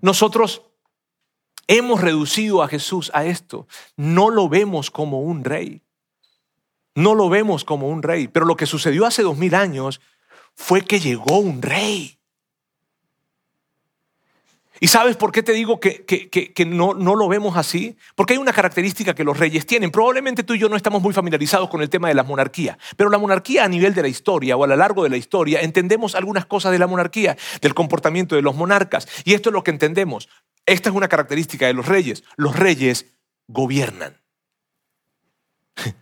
Nosotros 0.00 0.62
Hemos 1.66 2.00
reducido 2.00 2.62
a 2.62 2.68
Jesús 2.68 3.10
a 3.14 3.24
esto. 3.24 3.66
No 3.96 4.30
lo 4.30 4.48
vemos 4.48 4.90
como 4.90 5.20
un 5.20 5.44
rey. 5.44 5.82
No 6.94 7.14
lo 7.14 7.28
vemos 7.28 7.64
como 7.64 7.88
un 7.88 8.02
rey. 8.02 8.28
Pero 8.28 8.46
lo 8.46 8.56
que 8.56 8.66
sucedió 8.66 9.06
hace 9.06 9.22
dos 9.22 9.36
mil 9.36 9.54
años 9.54 10.00
fue 10.54 10.82
que 10.82 11.00
llegó 11.00 11.38
un 11.38 11.62
rey. 11.62 12.18
¿Y 14.84 14.88
sabes 14.88 15.16
por 15.16 15.32
qué 15.32 15.42
te 15.42 15.52
digo 15.52 15.80
que, 15.80 16.66
no, 16.66 16.92
no, 16.92 17.14
lo 17.14 17.26
vemos 17.26 17.56
así? 17.56 17.96
Porque 18.14 18.34
hay 18.34 18.38
una 18.38 18.52
característica 18.52 19.14
que 19.14 19.24
los 19.24 19.38
reyes 19.38 19.64
tienen. 19.64 19.90
Probablemente 19.90 20.42
tú 20.42 20.52
y 20.52 20.58
yo 20.58 20.68
no 20.68 20.76
estamos 20.76 21.00
muy 21.00 21.14
familiarizados 21.14 21.70
con 21.70 21.80
el 21.80 21.88
tema 21.88 22.08
de 22.08 22.14
la 22.14 22.22
monarquía, 22.22 22.76
pero 22.94 23.08
la 23.08 23.16
monarquía 23.16 23.64
a 23.64 23.68
nivel 23.68 23.94
de 23.94 24.02
la 24.02 24.08
historia 24.08 24.58
o 24.58 24.64
a 24.64 24.66
lo 24.66 24.76
largo 24.76 25.02
de 25.02 25.08
la 25.08 25.16
historia 25.16 25.62
entendemos 25.62 26.14
algunas 26.14 26.44
cosas 26.44 26.70
de 26.70 26.78
la 26.78 26.86
monarquía, 26.86 27.34
del 27.62 27.72
comportamiento 27.72 28.36
de 28.36 28.42
los 28.42 28.56
monarcas. 28.56 29.08
Y 29.24 29.32
esto 29.32 29.48
es 29.48 29.54
lo 29.54 29.64
que 29.64 29.70
entendemos. 29.70 30.28
Esta 30.66 30.90
es 30.90 30.94
una 30.94 31.08
característica 31.08 31.66
de 31.66 31.72
los 31.72 31.86
reyes. 31.86 32.22
Los 32.36 32.54
reyes 32.54 33.06
gobiernan. 33.48 34.20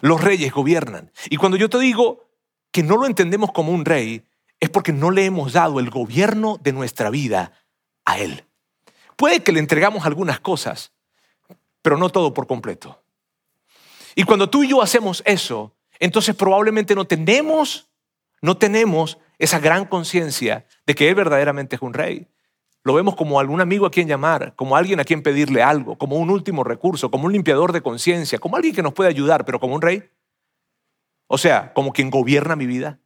Los 0.00 0.24
reyes 0.24 0.50
gobiernan. 0.50 1.12
Y 1.28 1.36
cuando 1.36 1.58
yo 1.58 1.68
te 1.68 1.78
digo 1.78 2.30
que 2.72 2.82
no 2.82 2.96
lo 2.96 3.04
entendemos 3.04 3.52
como 3.52 3.70
un 3.70 3.84
rey, 3.84 4.24
es 4.60 4.70
porque 4.70 4.94
no 4.94 5.10
le 5.10 5.26
hemos 5.26 5.52
dado 5.52 5.78
el 5.78 5.90
gobierno 5.90 6.58
de 6.62 6.72
nuestra 6.72 7.10
vida 7.10 7.52
a 8.08 8.18
Él. 8.18 8.44
Puede 9.16 9.42
que 9.42 9.52
le 9.52 9.60
entregamos 9.60 10.06
algunas 10.06 10.40
cosas, 10.40 10.92
pero 11.82 11.96
no 11.96 12.08
todo 12.08 12.32
por 12.32 12.46
completo. 12.46 13.02
Y 14.14 14.24
cuando 14.24 14.48
tú 14.48 14.64
y 14.64 14.68
yo 14.68 14.82
hacemos 14.82 15.22
eso, 15.26 15.76
entonces 15.98 16.34
probablemente 16.34 16.94
no 16.94 17.06
tenemos, 17.06 17.88
no 18.40 18.56
tenemos 18.56 19.18
esa 19.38 19.60
gran 19.60 19.84
conciencia 19.84 20.66
de 20.86 20.94
que 20.94 21.08
Él 21.08 21.14
verdaderamente 21.14 21.76
es 21.76 21.82
un 21.82 21.94
rey. 21.94 22.26
Lo 22.82 22.94
vemos 22.94 23.16
como 23.16 23.38
algún 23.38 23.60
amigo 23.60 23.84
a 23.84 23.90
quien 23.90 24.08
llamar, 24.08 24.54
como 24.56 24.74
alguien 24.74 25.00
a 25.00 25.04
quien 25.04 25.22
pedirle 25.22 25.62
algo, 25.62 25.98
como 25.98 26.16
un 26.16 26.30
último 26.30 26.64
recurso, 26.64 27.10
como 27.10 27.26
un 27.26 27.32
limpiador 27.32 27.72
de 27.72 27.82
conciencia, 27.82 28.38
como 28.38 28.56
alguien 28.56 28.74
que 28.74 28.82
nos 28.82 28.94
puede 28.94 29.10
ayudar, 29.10 29.44
pero 29.44 29.60
como 29.60 29.74
un 29.74 29.82
rey. 29.82 30.10
O 31.26 31.36
sea, 31.36 31.74
como 31.74 31.92
quien 31.92 32.08
gobierna 32.08 32.56
mi 32.56 32.66
vida. 32.66 33.00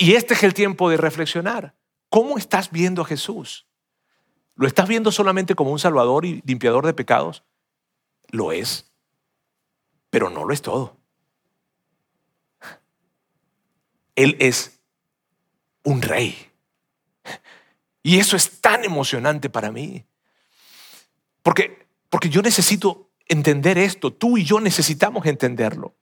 Y 0.00 0.14
este 0.14 0.32
es 0.32 0.42
el 0.44 0.54
tiempo 0.54 0.88
de 0.88 0.96
reflexionar. 0.96 1.74
¿Cómo 2.08 2.38
estás 2.38 2.70
viendo 2.70 3.02
a 3.02 3.04
Jesús? 3.04 3.66
¿Lo 4.54 4.66
estás 4.66 4.88
viendo 4.88 5.12
solamente 5.12 5.54
como 5.54 5.72
un 5.72 5.78
salvador 5.78 6.24
y 6.24 6.40
limpiador 6.46 6.86
de 6.86 6.94
pecados? 6.94 7.44
Lo 8.30 8.50
es, 8.50 8.90
pero 10.08 10.30
no 10.30 10.46
lo 10.46 10.54
es 10.54 10.62
todo. 10.62 10.96
Él 14.16 14.38
es 14.40 14.80
un 15.82 16.00
rey. 16.00 16.50
Y 18.02 18.20
eso 18.20 18.36
es 18.36 18.62
tan 18.62 18.86
emocionante 18.86 19.50
para 19.50 19.70
mí. 19.70 20.06
Porque, 21.42 21.86
porque 22.08 22.30
yo 22.30 22.40
necesito 22.40 23.10
entender 23.26 23.76
esto, 23.76 24.10
tú 24.10 24.38
y 24.38 24.44
yo 24.44 24.60
necesitamos 24.60 25.26
entenderlo. 25.26 25.94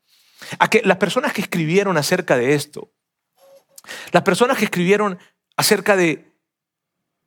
A 0.60 0.70
que 0.70 0.82
las 0.84 0.98
personas 0.98 1.32
que 1.32 1.40
escribieron 1.40 1.96
acerca 1.96 2.36
de 2.36 2.54
esto, 2.54 2.92
las 4.12 4.22
personas 4.22 4.58
que 4.58 4.64
escribieron 4.64 5.18
acerca 5.56 5.96
de, 5.96 6.32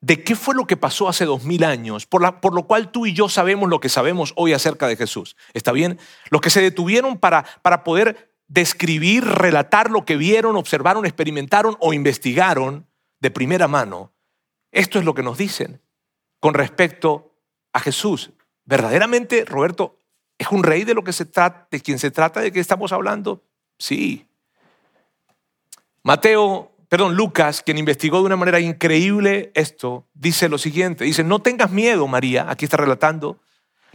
de 0.00 0.24
qué 0.24 0.34
fue 0.34 0.54
lo 0.54 0.66
que 0.66 0.76
pasó 0.76 1.08
hace 1.08 1.24
dos 1.24 1.44
mil 1.44 1.64
años, 1.64 2.06
por, 2.06 2.22
la, 2.22 2.40
por, 2.40 2.54
lo 2.54 2.64
cual 2.64 2.90
tú 2.90 3.06
y 3.06 3.12
yo 3.12 3.28
sabemos 3.28 3.68
lo 3.68 3.80
que 3.80 3.88
sabemos 3.88 4.32
hoy 4.36 4.52
acerca 4.52 4.86
de 4.86 4.96
Jesús. 4.96 5.36
¿Está 5.54 5.72
bien? 5.72 5.98
Los 6.30 6.40
que 6.40 6.50
se 6.50 6.60
detuvieron 6.60 7.18
para, 7.18 7.44
para 7.62 7.84
poder 7.84 8.32
describir, 8.48 9.24
relatar 9.24 9.90
lo 9.90 10.04
que 10.04 10.16
vieron, 10.16 10.56
observaron, 10.56 11.06
experimentaron 11.06 11.76
o 11.80 11.92
investigaron 11.92 12.86
de 13.20 13.30
primera 13.30 13.68
mano, 13.68 14.12
esto 14.72 14.98
es 14.98 15.04
lo 15.04 15.14
que 15.14 15.22
nos 15.22 15.38
dicen 15.38 15.80
con 16.40 16.54
respecto 16.54 17.36
a 17.72 17.78
Jesús. 17.78 18.32
Verdaderamente, 18.64 19.44
Roberto, 19.44 19.98
¿es 20.38 20.48
un 20.48 20.64
rey 20.64 20.84
de 20.84 20.94
lo 20.94 21.04
que 21.04 21.12
se 21.12 21.24
trata, 21.24 21.68
de 21.70 21.80
quien 21.80 21.98
se 21.98 22.10
trata, 22.10 22.40
de 22.40 22.50
que 22.50 22.58
estamos 22.58 22.92
hablando? 22.92 23.44
Sí. 23.78 24.26
Mateo, 26.04 26.72
perdón, 26.88 27.14
Lucas, 27.14 27.62
quien 27.62 27.78
investigó 27.78 28.18
de 28.18 28.26
una 28.26 28.36
manera 28.36 28.58
increíble 28.58 29.52
esto, 29.54 30.08
dice 30.14 30.48
lo 30.48 30.58
siguiente, 30.58 31.04
dice, 31.04 31.22
no 31.22 31.40
tengas 31.40 31.70
miedo, 31.70 32.08
María, 32.08 32.46
aquí 32.50 32.64
está 32.64 32.76
relatando, 32.76 33.40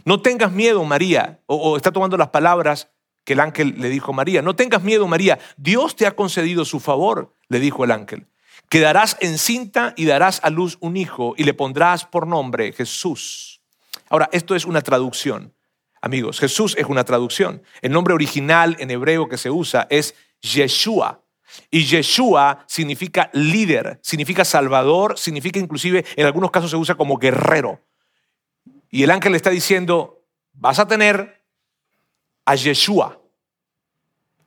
no 0.04 0.22
tengas 0.22 0.50
miedo, 0.52 0.82
María, 0.84 1.40
o, 1.46 1.76
está 1.76 1.92
tomando 1.92 2.16
las 2.16 2.28
palabras 2.28 2.88
que 3.24 3.34
el 3.34 3.40
ángel 3.40 3.74
le 3.78 3.90
dijo 3.90 4.12
a 4.12 4.14
María. 4.14 4.40
No 4.40 4.56
tengas 4.56 4.82
miedo, 4.82 5.06
María, 5.06 5.38
Dios 5.58 5.96
te 5.96 6.06
ha 6.06 6.16
concedido 6.16 6.64
su 6.64 6.80
favor, 6.80 7.34
le 7.48 7.60
dijo 7.60 7.84
el 7.84 7.90
ángel. 7.90 8.26
Quedarás 8.70 9.18
encinta 9.20 9.92
y 9.96 10.06
darás 10.06 10.40
a 10.42 10.48
luz 10.48 10.78
un 10.80 10.96
hijo 10.96 11.34
y 11.36 11.44
le 11.44 11.52
pondrás 11.52 12.06
por 12.06 12.26
nombre 12.26 12.72
Jesús. 12.72 13.60
Ahora, 14.08 14.30
esto 14.32 14.54
es 14.54 14.64
una 14.64 14.80
traducción. 14.80 15.54
Amigos, 16.00 16.40
Jesús 16.40 16.74
es 16.78 16.86
una 16.86 17.04
traducción. 17.04 17.62
El 17.82 17.92
nombre 17.92 18.14
original 18.14 18.76
en 18.78 18.90
hebreo 18.90 19.28
que 19.28 19.36
se 19.36 19.50
usa 19.50 19.86
es 19.90 20.14
Yeshua. 20.40 21.22
Y 21.70 21.84
Yeshua 21.84 22.64
significa 22.66 23.30
líder, 23.32 23.98
significa 24.02 24.44
salvador, 24.44 25.18
significa 25.18 25.58
inclusive, 25.58 26.04
en 26.16 26.26
algunos 26.26 26.50
casos 26.50 26.70
se 26.70 26.76
usa 26.76 26.94
como 26.94 27.18
guerrero. 27.18 27.82
Y 28.90 29.02
el 29.02 29.10
ángel 29.10 29.32
le 29.32 29.36
está 29.36 29.50
diciendo, 29.50 30.24
vas 30.52 30.78
a 30.78 30.86
tener 30.86 31.44
a 32.44 32.54
Yeshua. 32.54 33.20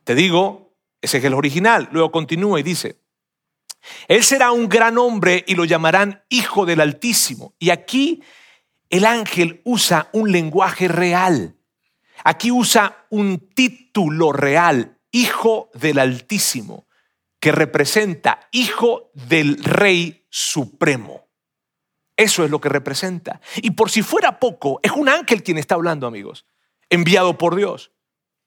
Te 0.04 0.14
digo, 0.14 0.74
ese 1.00 1.18
es 1.18 1.24
el 1.24 1.34
original. 1.34 1.88
Luego 1.92 2.10
continúa 2.10 2.58
y 2.58 2.62
dice, 2.62 3.00
Él 4.08 4.24
será 4.24 4.52
un 4.52 4.68
gran 4.68 4.98
hombre 4.98 5.44
y 5.46 5.54
lo 5.54 5.64
llamarán 5.64 6.24
Hijo 6.28 6.66
del 6.66 6.80
Altísimo. 6.80 7.54
Y 7.58 7.70
aquí 7.70 8.22
el 8.90 9.04
ángel 9.06 9.60
usa 9.64 10.08
un 10.12 10.32
lenguaje 10.32 10.88
real. 10.88 11.56
Aquí 12.24 12.50
usa 12.50 13.06
un 13.10 13.50
título 13.54 14.32
real, 14.32 14.98
Hijo 15.10 15.70
del 15.74 15.98
Altísimo, 15.98 16.86
que 17.42 17.50
representa 17.50 18.48
Hijo 18.52 19.10
del 19.14 19.64
Rey 19.64 20.28
Supremo. 20.30 21.28
Eso 22.16 22.44
es 22.44 22.50
lo 22.52 22.60
que 22.60 22.68
representa. 22.68 23.40
Y 23.56 23.72
por 23.72 23.90
si 23.90 24.02
fuera 24.02 24.38
poco, 24.38 24.78
es 24.80 24.92
un 24.92 25.08
ángel 25.08 25.42
quien 25.42 25.58
está 25.58 25.74
hablando, 25.74 26.06
amigos, 26.06 26.46
enviado 26.88 27.36
por 27.38 27.56
Dios 27.56 27.90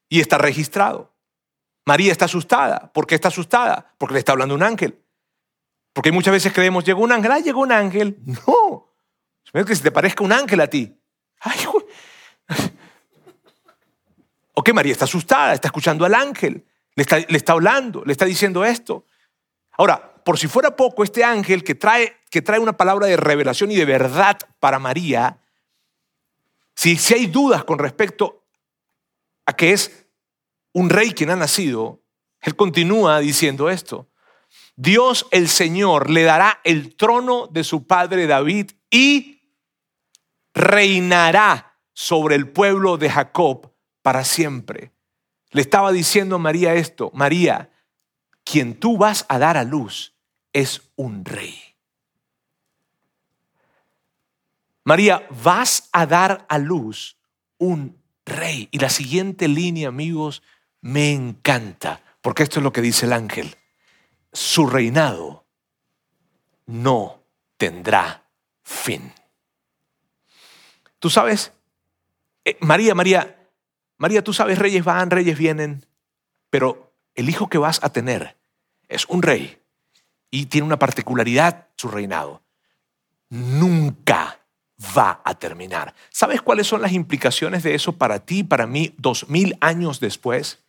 y 0.08 0.22
está 0.22 0.38
registrado. 0.38 1.14
María 1.86 2.10
está 2.10 2.24
asustada. 2.24 2.94
¿Por 2.94 3.06
qué 3.06 3.16
está 3.16 3.28
asustada? 3.28 3.94
Porque 3.98 4.14
le 4.14 4.20
está 4.20 4.32
hablando 4.32 4.56
un 4.56 4.64
ángel. 4.64 5.04
Porque 5.92 6.14
muchas 6.14 6.32
veces 6.32 6.54
creemos, 6.54 6.86
llegó 6.86 7.04
un 7.04 7.12
ángel, 7.12 7.34
ah, 7.34 7.40
llegó 7.40 7.60
un 7.60 7.74
ángel. 7.74 8.18
No. 8.48 8.96
Es 9.52 9.66
que 9.66 9.76
se 9.76 9.84
te 9.84 9.92
parezca 9.92 10.24
un 10.24 10.32
ángel 10.32 10.62
a 10.62 10.68
ti. 10.68 10.98
Ay, 11.42 11.60
¿O 14.54 14.64
qué 14.64 14.72
María 14.72 14.94
está 14.94 15.04
asustada? 15.04 15.54
Está 15.54 15.68
escuchando 15.68 16.06
al 16.06 16.14
ángel. 16.16 16.66
Le 16.96 17.02
está, 17.02 17.20
le 17.20 17.38
está 17.38 17.54
hablando, 17.54 18.04
le 18.06 18.12
está 18.12 18.26
diciendo 18.26 18.64
esto. 18.64 19.06
Ahora, 19.72 20.16
por 20.24 20.40
si 20.40 20.48
fuera 20.48 20.76
poco, 20.76 21.04
este 21.04 21.24
ángel 21.24 21.64
que 21.64 21.76
trae, 21.76 22.18
que 22.32 22.42
trae 22.42 22.60
una 22.60 22.78
palabra 22.78 23.08
de 23.08 23.18
revelación 23.18 23.72
y 23.72 23.76
de 23.76 23.86
verdad 23.86 24.38
para 24.60 24.80
María, 24.80 25.40
si, 26.76 26.96
si 26.98 27.14
hay 27.14 27.28
dudas 27.28 27.64
con 27.64 27.80
respecto 27.80 28.44
a 29.46 29.54
que 29.54 29.74
es 29.74 30.08
un 30.74 30.90
rey 30.90 31.12
quien 31.12 31.30
ha 31.30 31.36
nacido, 31.36 32.02
él 32.42 32.56
continúa 32.56 33.20
diciendo 33.20 33.70
esto. 33.70 34.10
Dios 34.76 35.28
el 35.32 35.48
Señor 35.48 36.10
le 36.10 36.24
dará 36.24 36.60
el 36.64 36.96
trono 36.96 37.48
de 37.48 37.64
su 37.64 37.88
padre 37.88 38.28
David 38.28 38.72
y 38.90 39.42
reinará 40.54 41.78
sobre 41.94 42.36
el 42.36 42.50
pueblo 42.50 42.98
de 42.98 43.10
Jacob 43.10 43.74
para 44.02 44.24
siempre. 44.24 44.95
Le 45.56 45.62
estaba 45.62 45.94
diciendo 45.94 46.38
María 46.38 46.74
esto, 46.74 47.12
María, 47.14 47.72
quien 48.44 48.78
tú 48.78 48.98
vas 48.98 49.26
a 49.30 49.40
dar 49.40 49.56
a 49.56 49.64
luz 49.64 50.14
es 50.52 50.82
un 50.98 51.24
rey. 51.24 51.58
María, 54.84 55.26
vas 55.30 55.88
a 55.94 56.06
dar 56.08 56.46
a 56.50 56.58
luz 56.58 57.18
un 57.58 57.98
rey. 58.26 58.68
Y 58.70 58.80
la 58.80 58.90
siguiente 58.90 59.48
línea, 59.48 59.88
amigos, 59.88 60.44
me 60.82 61.14
encanta, 61.14 62.04
porque 62.22 62.44
esto 62.44 62.60
es 62.60 62.64
lo 62.66 62.74
que 62.74 62.82
dice 62.82 63.06
el 63.06 63.14
ángel. 63.14 63.56
Su 64.34 64.68
reinado 64.68 65.46
no 66.66 67.24
tendrá 67.56 68.26
fin. 68.62 69.14
Tú 71.00 71.10
sabes, 71.10 71.54
eh, 72.44 72.58
María, 72.60 72.94
María, 72.94 73.45
María, 73.98 74.24
tú 74.24 74.34
sabes, 74.34 74.60
reyes 74.60 74.84
van, 74.84 75.10
reyes 75.10 75.38
vienen, 75.38 75.86
pero 76.50 76.94
el 77.16 77.30
hijo 77.30 77.50
que 77.50 77.58
vas 77.58 77.84
a 77.84 77.92
tener 77.92 78.38
es 78.88 79.06
un 79.06 79.22
rey 79.22 79.62
y 80.30 80.48
tiene 80.48 80.68
una 80.68 80.80
particularidad 80.80 81.68
su 81.76 81.88
reinado. 81.88 82.42
Nunca 83.30 84.40
va 84.98 85.22
a 85.24 85.36
terminar. 85.36 85.96
¿Sabes 86.10 86.42
cuáles 86.42 86.68
son 86.68 86.82
las 86.82 86.92
implicaciones 86.92 87.64
de 87.64 87.76
eso 87.76 87.94
para 87.94 88.20
ti 88.20 88.44
para 88.44 88.68
mí 88.68 88.94
dos 88.98 89.30
mil 89.30 89.58
años 89.62 90.00
después? 90.00 90.60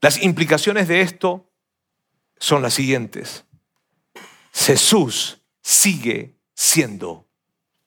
Las 0.00 0.22
implicaciones 0.22 0.88
de 0.88 1.00
esto 1.00 1.48
son 2.38 2.62
las 2.62 2.74
siguientes. 2.74 3.44
Jesús 4.52 5.40
sigue 5.62 6.34
siendo 6.54 7.26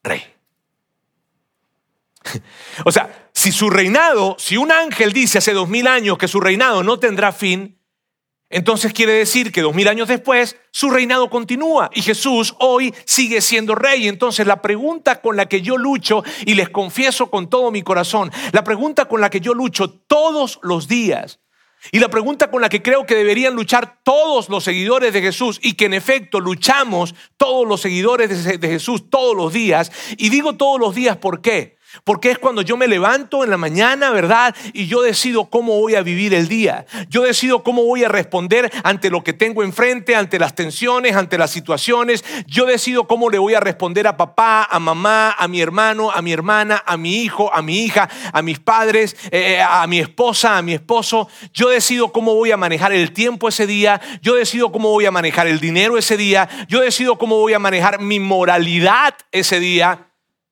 rey. 0.04 0.24
O 2.86 2.92
sea, 2.92 3.29
si 3.40 3.54
su 3.54 3.70
reinado, 3.70 4.36
si 4.38 4.58
un 4.58 4.70
ángel 4.70 5.14
dice 5.14 5.38
hace 5.38 5.54
dos 5.54 5.70
mil 5.70 5.88
años 5.88 6.18
que 6.18 6.28
su 6.28 6.42
reinado 6.42 6.84
no 6.84 7.00
tendrá 7.00 7.32
fin, 7.32 7.80
entonces 8.50 8.92
quiere 8.92 9.14
decir 9.14 9.54
que 9.54 9.62
dos 9.62 9.74
mil 9.74 9.88
años 9.88 10.10
después 10.10 10.58
su 10.72 10.90
reinado 10.90 11.30
continúa 11.30 11.90
y 11.94 12.02
Jesús 12.02 12.54
hoy 12.60 12.94
sigue 13.06 13.40
siendo 13.40 13.76
rey. 13.76 14.10
Entonces 14.10 14.46
la 14.46 14.62
pregunta 14.62 15.22
con 15.22 15.38
la 15.38 15.48
que 15.48 15.62
yo 15.62 15.78
lucho, 15.78 16.22
y 16.46 16.56
les 16.56 16.68
confieso 16.68 17.32
con 17.32 17.50
todo 17.50 17.72
mi 17.72 17.82
corazón, 17.82 18.30
la 18.52 18.66
pregunta 18.66 19.06
con 19.06 19.22
la 19.22 19.30
que 19.30 19.40
yo 19.40 19.54
lucho 19.54 19.90
todos 19.90 20.60
los 20.62 20.90
días, 20.90 21.40
y 21.94 22.00
la 22.00 22.10
pregunta 22.10 22.52
con 22.52 22.62
la 22.62 22.68
que 22.68 22.82
creo 22.82 23.06
que 23.06 23.16
deberían 23.16 23.54
luchar 23.54 24.02
todos 24.04 24.50
los 24.50 24.66
seguidores 24.66 25.14
de 25.14 25.22
Jesús, 25.22 25.62
y 25.64 25.76
que 25.76 25.86
en 25.86 25.94
efecto 25.94 26.42
luchamos 26.42 27.16
todos 27.38 27.66
los 27.66 27.80
seguidores 27.80 28.60
de 28.60 28.68
Jesús 28.68 29.10
todos 29.10 29.34
los 29.34 29.54
días, 29.54 29.94
y 30.18 30.28
digo 30.28 30.58
todos 30.58 30.78
los 30.78 30.94
días, 30.94 31.16
¿por 31.16 31.40
qué? 31.40 31.79
Porque 32.04 32.32
es 32.32 32.38
cuando 32.38 32.62
yo 32.62 32.78
me 32.78 32.88
levanto 32.88 33.44
en 33.44 33.50
la 33.50 33.58
mañana, 33.58 34.12
¿verdad? 34.12 34.56
Y 34.74 34.88
yo 34.88 35.02
decido 35.02 35.50
cómo 35.50 35.80
voy 35.80 35.96
a 35.96 36.02
vivir 36.02 36.34
el 36.34 36.48
día. 36.48 36.86
Yo 37.10 37.24
decido 37.24 37.64
cómo 37.64 37.84
voy 37.84 38.04
a 38.04 38.10
responder 38.10 38.72
ante 38.84 39.10
lo 39.10 39.24
que 39.24 39.34
tengo 39.34 39.64
enfrente, 39.64 40.16
ante 40.16 40.40
las 40.40 40.56
tensiones, 40.56 41.16
ante 41.16 41.38
las 41.38 41.52
situaciones. 41.52 42.24
Yo 42.46 42.66
decido 42.66 43.08
cómo 43.08 43.30
le 43.30 43.40
voy 43.40 43.54
a 43.54 43.60
responder 43.60 44.08
a 44.08 44.18
papá, 44.18 44.68
a 44.70 44.80
mamá, 44.80 45.32
a 45.32 45.48
mi 45.48 45.62
hermano, 45.62 46.12
a 46.12 46.22
mi 46.22 46.32
hermana, 46.32 46.84
a 46.86 46.98
mi 46.98 47.24
hijo, 47.24 47.54
a 47.54 47.62
mi 47.62 47.84
hija, 47.84 48.10
a 48.32 48.42
mis 48.42 48.60
padres, 48.60 49.16
eh, 49.32 49.62
a 49.62 49.86
mi 49.88 50.00
esposa, 50.00 50.58
a 50.58 50.62
mi 50.62 50.74
esposo. 50.74 51.28
Yo 51.54 51.70
decido 51.70 52.12
cómo 52.12 52.36
voy 52.36 52.52
a 52.52 52.58
manejar 52.58 52.94
el 52.94 53.14
tiempo 53.14 53.50
ese 53.50 53.66
día. 53.66 54.00
Yo 54.22 54.36
decido 54.36 54.72
cómo 54.72 54.90
voy 54.90 55.06
a 55.06 55.12
manejar 55.12 55.48
el 55.48 55.60
dinero 55.60 55.98
ese 55.98 56.18
día. 56.18 56.48
Yo 56.68 56.82
decido 56.82 57.18
cómo 57.18 57.38
voy 57.38 57.54
a 57.54 57.60
manejar 57.60 58.00
mi 58.00 58.20
moralidad 58.20 59.16
ese 59.32 59.60
día. 59.60 60.09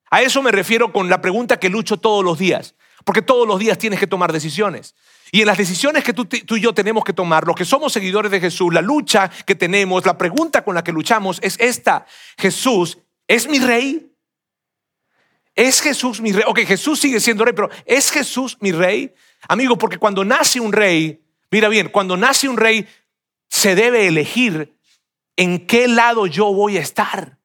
A 0.09 0.21
eso 0.21 0.41
me 0.41 0.51
refiero 0.51 0.91
con 0.91 1.09
la 1.09 1.21
pregunta 1.21 1.59
que 1.59 1.69
lucho 1.69 1.97
todos 1.97 2.23
los 2.23 2.37
días, 2.37 2.75
porque 3.03 3.21
todos 3.21 3.47
los 3.47 3.59
días 3.59 3.77
tienes 3.77 3.99
que 3.99 4.07
tomar 4.07 4.31
decisiones. 4.31 4.95
Y 5.31 5.41
en 5.41 5.47
las 5.47 5.57
decisiones 5.57 6.03
que 6.03 6.13
tú, 6.13 6.25
tú, 6.25 6.55
y 6.55 6.61
yo 6.61 6.73
tenemos 6.73 7.03
que 7.03 7.13
tomar, 7.13 7.45
los 7.45 7.55
que 7.55 7.65
somos 7.65 7.91
seguidores 7.91 8.31
de 8.31 8.39
Jesús, 8.39 8.73
la 8.73 8.81
lucha 8.81 9.29
que 9.45 9.55
tenemos, 9.55 10.05
la 10.05 10.17
pregunta 10.17 10.63
con 10.63 10.75
la 10.75 10.83
que 10.83 10.93
luchamos 10.93 11.39
es 11.41 11.57
esta. 11.59 12.05
Jesús, 12.37 12.97
¿es 13.27 13.47
mi 13.47 13.59
rey? 13.59 14.13
¿Es 15.53 15.81
Jesús 15.81 16.21
mi 16.21 16.31
rey? 16.31 16.43
Ok, 16.47 16.59
Jesús 16.59 16.99
sigue 16.99 17.19
siendo 17.19 17.43
rey, 17.43 17.53
pero 17.53 17.69
¿es 17.85 18.11
Jesús 18.11 18.57
mi 18.61 18.71
rey? 18.71 19.13
Amigo, 19.49 19.77
porque 19.77 19.97
cuando 19.97 20.23
nace 20.23 20.59
un 20.59 20.71
rey, 20.71 21.21
mira 21.51 21.67
bien, 21.67 21.89
cuando 21.89 22.15
nace 22.15 22.47
un 22.47 22.57
rey, 22.57 22.87
se 23.49 23.75
debe 23.75 24.07
elegir 24.07 24.77
en 25.35 25.67
qué 25.67 25.87
lado 25.87 26.27
yo 26.27 26.53
voy 26.53 26.77
a 26.77 26.81
estar. 26.81 27.36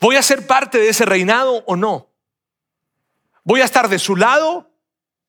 ¿Voy 0.00 0.16
a 0.16 0.22
ser 0.22 0.46
parte 0.46 0.78
de 0.78 0.88
ese 0.88 1.04
reinado 1.04 1.64
o 1.66 1.76
no? 1.76 2.08
¿Voy 3.44 3.60
a 3.60 3.64
estar 3.64 3.88
de 3.88 3.98
su 3.98 4.16
lado 4.16 4.70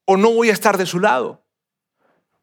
o 0.05 0.17
no 0.17 0.31
voy 0.31 0.49
a 0.49 0.53
estar 0.53 0.77
de 0.77 0.85
su 0.85 0.99
lado? 0.99 1.43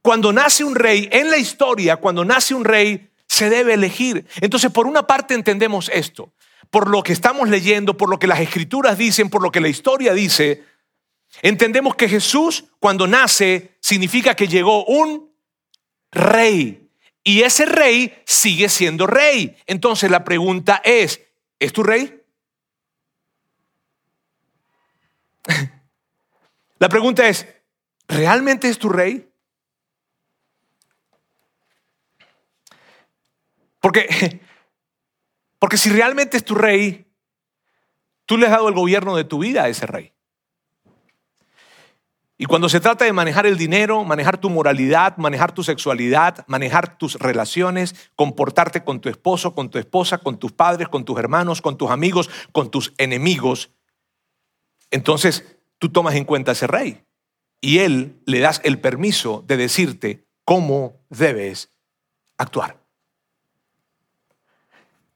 Cuando 0.02 0.32
nace 0.32 0.64
un 0.64 0.74
rey, 0.74 1.08
en 1.12 1.30
la 1.30 1.36
historia, 1.36 1.96
cuando 1.96 2.24
nace 2.24 2.54
un 2.54 2.64
rey, 2.64 3.10
se 3.26 3.50
debe 3.50 3.74
elegir. 3.74 4.26
Entonces, 4.40 4.70
por 4.70 4.86
una 4.86 5.06
parte 5.06 5.34
entendemos 5.34 5.90
esto, 5.92 6.32
por 6.70 6.88
lo 6.88 7.02
que 7.02 7.12
estamos 7.12 7.48
leyendo, 7.48 7.96
por 7.96 8.08
lo 8.08 8.18
que 8.18 8.26
las 8.26 8.40
escrituras 8.40 8.96
dicen, 8.96 9.30
por 9.30 9.42
lo 9.42 9.50
que 9.50 9.60
la 9.60 9.68
historia 9.68 10.14
dice, 10.14 10.64
entendemos 11.42 11.96
que 11.96 12.08
Jesús 12.08 12.64
cuando 12.78 13.06
nace 13.06 13.76
significa 13.80 14.34
que 14.34 14.48
llegó 14.48 14.84
un 14.84 15.32
rey. 16.10 16.88
Y 17.22 17.42
ese 17.42 17.66
rey 17.66 18.16
sigue 18.24 18.68
siendo 18.68 19.06
rey. 19.06 19.56
Entonces 19.66 20.10
la 20.10 20.24
pregunta 20.24 20.80
es, 20.84 21.20
¿es 21.58 21.72
tu 21.72 21.82
rey? 21.82 22.15
La 26.78 26.88
pregunta 26.88 27.26
es, 27.28 27.46
¿realmente 28.08 28.68
es 28.68 28.78
tu 28.78 28.88
rey? 28.88 29.28
Porque, 33.80 34.40
porque 35.58 35.76
si 35.76 35.90
realmente 35.90 36.36
es 36.36 36.44
tu 36.44 36.54
rey, 36.54 37.06
tú 38.26 38.36
le 38.36 38.46
has 38.46 38.52
dado 38.52 38.68
el 38.68 38.74
gobierno 38.74 39.16
de 39.16 39.24
tu 39.24 39.38
vida 39.38 39.62
a 39.64 39.68
ese 39.68 39.86
rey. 39.86 40.12
Y 42.38 42.44
cuando 42.44 42.68
se 42.68 42.80
trata 42.80 43.06
de 43.06 43.14
manejar 43.14 43.46
el 43.46 43.56
dinero, 43.56 44.04
manejar 44.04 44.38
tu 44.38 44.50
moralidad, 44.50 45.16
manejar 45.16 45.52
tu 45.52 45.62
sexualidad, 45.62 46.44
manejar 46.48 46.98
tus 46.98 47.14
relaciones, 47.14 48.10
comportarte 48.14 48.84
con 48.84 49.00
tu 49.00 49.08
esposo, 49.08 49.54
con 49.54 49.70
tu 49.70 49.78
esposa, 49.78 50.18
con 50.18 50.38
tus 50.38 50.52
padres, 50.52 50.88
con 50.88 51.06
tus 51.06 51.18
hermanos, 51.18 51.62
con 51.62 51.78
tus 51.78 51.90
amigos, 51.90 52.28
con 52.52 52.70
tus 52.70 52.92
enemigos, 52.98 53.70
entonces 54.90 55.56
tú 55.78 55.90
tomas 55.90 56.14
en 56.14 56.24
cuenta 56.24 56.52
a 56.52 56.54
ese 56.54 56.66
rey 56.66 57.04
y 57.60 57.78
él 57.78 58.20
le 58.26 58.40
das 58.40 58.60
el 58.64 58.80
permiso 58.80 59.44
de 59.46 59.56
decirte 59.56 60.26
cómo 60.44 61.04
debes 61.10 61.72
actuar. 62.38 62.82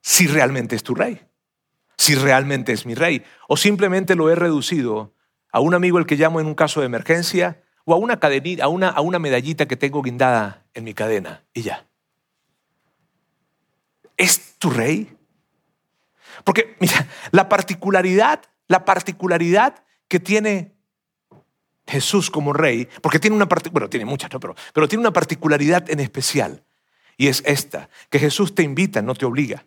Si 0.00 0.26
realmente 0.26 0.76
es 0.76 0.82
tu 0.82 0.94
rey, 0.94 1.26
si 1.96 2.14
realmente 2.14 2.72
es 2.72 2.86
mi 2.86 2.94
rey, 2.94 3.22
o 3.48 3.56
simplemente 3.56 4.14
lo 4.14 4.30
he 4.30 4.34
reducido 4.34 5.14
a 5.52 5.60
un 5.60 5.74
amigo 5.74 5.98
el 5.98 6.06
que 6.06 6.16
llamo 6.16 6.40
en 6.40 6.46
un 6.46 6.54
caso 6.54 6.80
de 6.80 6.86
emergencia 6.86 7.62
o 7.84 7.94
a 7.94 7.96
una, 7.96 8.18
a 8.62 8.68
una, 8.68 8.88
a 8.88 9.00
una 9.00 9.18
medallita 9.18 9.66
que 9.66 9.76
tengo 9.76 10.02
guindada 10.02 10.66
en 10.74 10.84
mi 10.84 10.94
cadena 10.94 11.44
y 11.52 11.62
ya. 11.62 11.86
¿Es 14.16 14.58
tu 14.58 14.70
rey? 14.70 15.16
Porque, 16.44 16.76
mira, 16.80 17.06
la 17.30 17.48
particularidad, 17.48 18.42
la 18.70 18.84
particularidad 18.84 19.84
que 20.08 20.20
tiene 20.20 20.72
Jesús 21.86 22.30
como 22.30 22.52
rey, 22.52 22.88
porque 23.02 23.18
tiene 23.18 23.36
una 23.36 23.46
bueno, 23.46 23.90
tiene 23.90 24.06
muchas, 24.06 24.30
pero, 24.30 24.54
pero 24.72 24.88
tiene 24.88 25.00
una 25.00 25.12
particularidad 25.12 25.90
en 25.90 26.00
especial, 26.00 26.64
y 27.16 27.26
es 27.26 27.42
esta, 27.44 27.90
que 28.08 28.18
Jesús 28.18 28.54
te 28.54 28.62
invita, 28.62 29.02
no 29.02 29.14
te 29.14 29.26
obliga. 29.26 29.66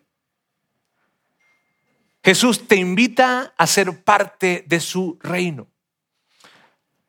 Jesús 2.24 2.66
te 2.66 2.76
invita 2.76 3.54
a 3.56 3.66
ser 3.66 4.02
parte 4.02 4.64
de 4.66 4.80
su 4.80 5.18
reino 5.20 5.68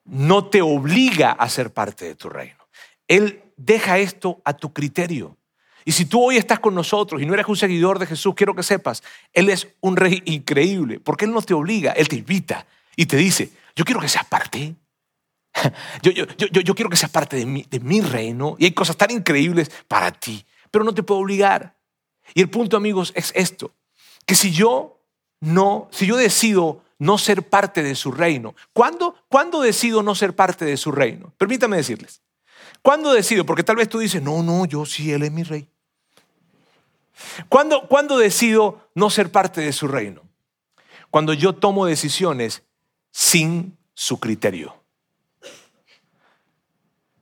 no 0.05 0.47
te 0.49 0.61
obliga 0.61 1.31
a 1.31 1.49
ser 1.49 1.73
parte 1.73 2.05
de 2.05 2.15
tu 2.15 2.29
reino. 2.29 2.67
Él 3.07 3.43
deja 3.57 3.97
esto 3.97 4.41
a 4.45 4.53
tu 4.53 4.71
criterio. 4.71 5.37
Y 5.85 5.91
si 5.91 6.05
tú 6.05 6.23
hoy 6.23 6.37
estás 6.37 6.59
con 6.59 6.73
nosotros 6.73 7.21
y 7.21 7.27
no 7.27 7.35
eres 7.35 7.47
un 7.47 7.55
seguidor 7.55 7.99
de 7.99 8.07
Jesús, 8.07 8.33
quiero 8.35 8.55
que 8.55 8.63
sepas, 8.63 9.03
Él 9.31 9.49
es 9.49 9.67
un 9.81 9.95
rey 9.95 10.21
increíble, 10.25 10.99
porque 10.99 11.25
Él 11.25 11.31
no 11.31 11.41
te 11.43 11.53
obliga, 11.53 11.91
Él 11.91 12.07
te 12.07 12.15
invita 12.15 12.65
y 12.95 13.05
te 13.05 13.17
dice, 13.17 13.51
yo 13.75 13.85
quiero 13.85 14.01
que 14.01 14.09
seas 14.09 14.25
parte. 14.25 14.75
Yo, 16.01 16.11
yo, 16.11 16.75
quiero 16.75 16.89
que 16.89 16.97
seas 16.97 17.11
parte 17.11 17.37
de 17.37 17.45
mi, 17.45 17.65
de 17.69 17.79
mi 17.79 18.01
reino 18.01 18.57
y 18.59 18.65
hay 18.65 18.71
cosas 18.71 18.97
tan 18.97 19.09
increíbles 19.09 19.71
para 19.87 20.11
ti, 20.11 20.45
pero 20.69 20.83
no 20.83 20.93
te 20.93 21.01
puedo 21.01 21.21
obligar. 21.21 21.77
Y 22.33 22.41
el 22.41 22.49
punto, 22.49 22.75
amigos, 22.75 23.13
es 23.15 23.31
esto, 23.35 23.71
que 24.25 24.35
si 24.35 24.51
yo 24.51 24.99
no, 25.39 25.87
si 25.91 26.07
yo 26.07 26.17
decido 26.17 26.83
no 26.97 27.17
ser 27.17 27.43
parte 27.43 27.83
de 27.83 27.95
su 27.95 28.11
reino. 28.11 28.53
¿Cuándo, 28.73 29.15
¿Cuándo 29.29 29.61
decido 29.61 30.03
no 30.03 30.15
ser 30.15 30.35
parte 30.35 30.65
de 30.65 30.75
su 30.77 30.91
reino? 30.91 31.33
Permítame 31.37 31.77
decirles. 31.77 32.21
¿Cuándo 32.81 33.13
decido? 33.13 33.45
Porque 33.45 33.63
tal 33.63 33.75
vez 33.77 33.89
tú 33.89 33.99
dices, 33.99 34.21
no, 34.21 34.43
no, 34.43 34.65
yo 34.65 34.85
sí, 34.85 35.11
Él 35.11 35.23
es 35.23 35.31
mi 35.31 35.43
rey. 35.43 35.67
¿Cuándo, 37.49 37.87
¿Cuándo 37.87 38.17
decido 38.17 38.89
no 38.95 39.09
ser 39.09 39.31
parte 39.31 39.61
de 39.61 39.73
su 39.73 39.87
reino? 39.87 40.21
Cuando 41.09 41.33
yo 41.33 41.53
tomo 41.53 41.85
decisiones 41.85 42.63
sin 43.11 43.77
su 43.93 44.19
criterio. 44.19 44.75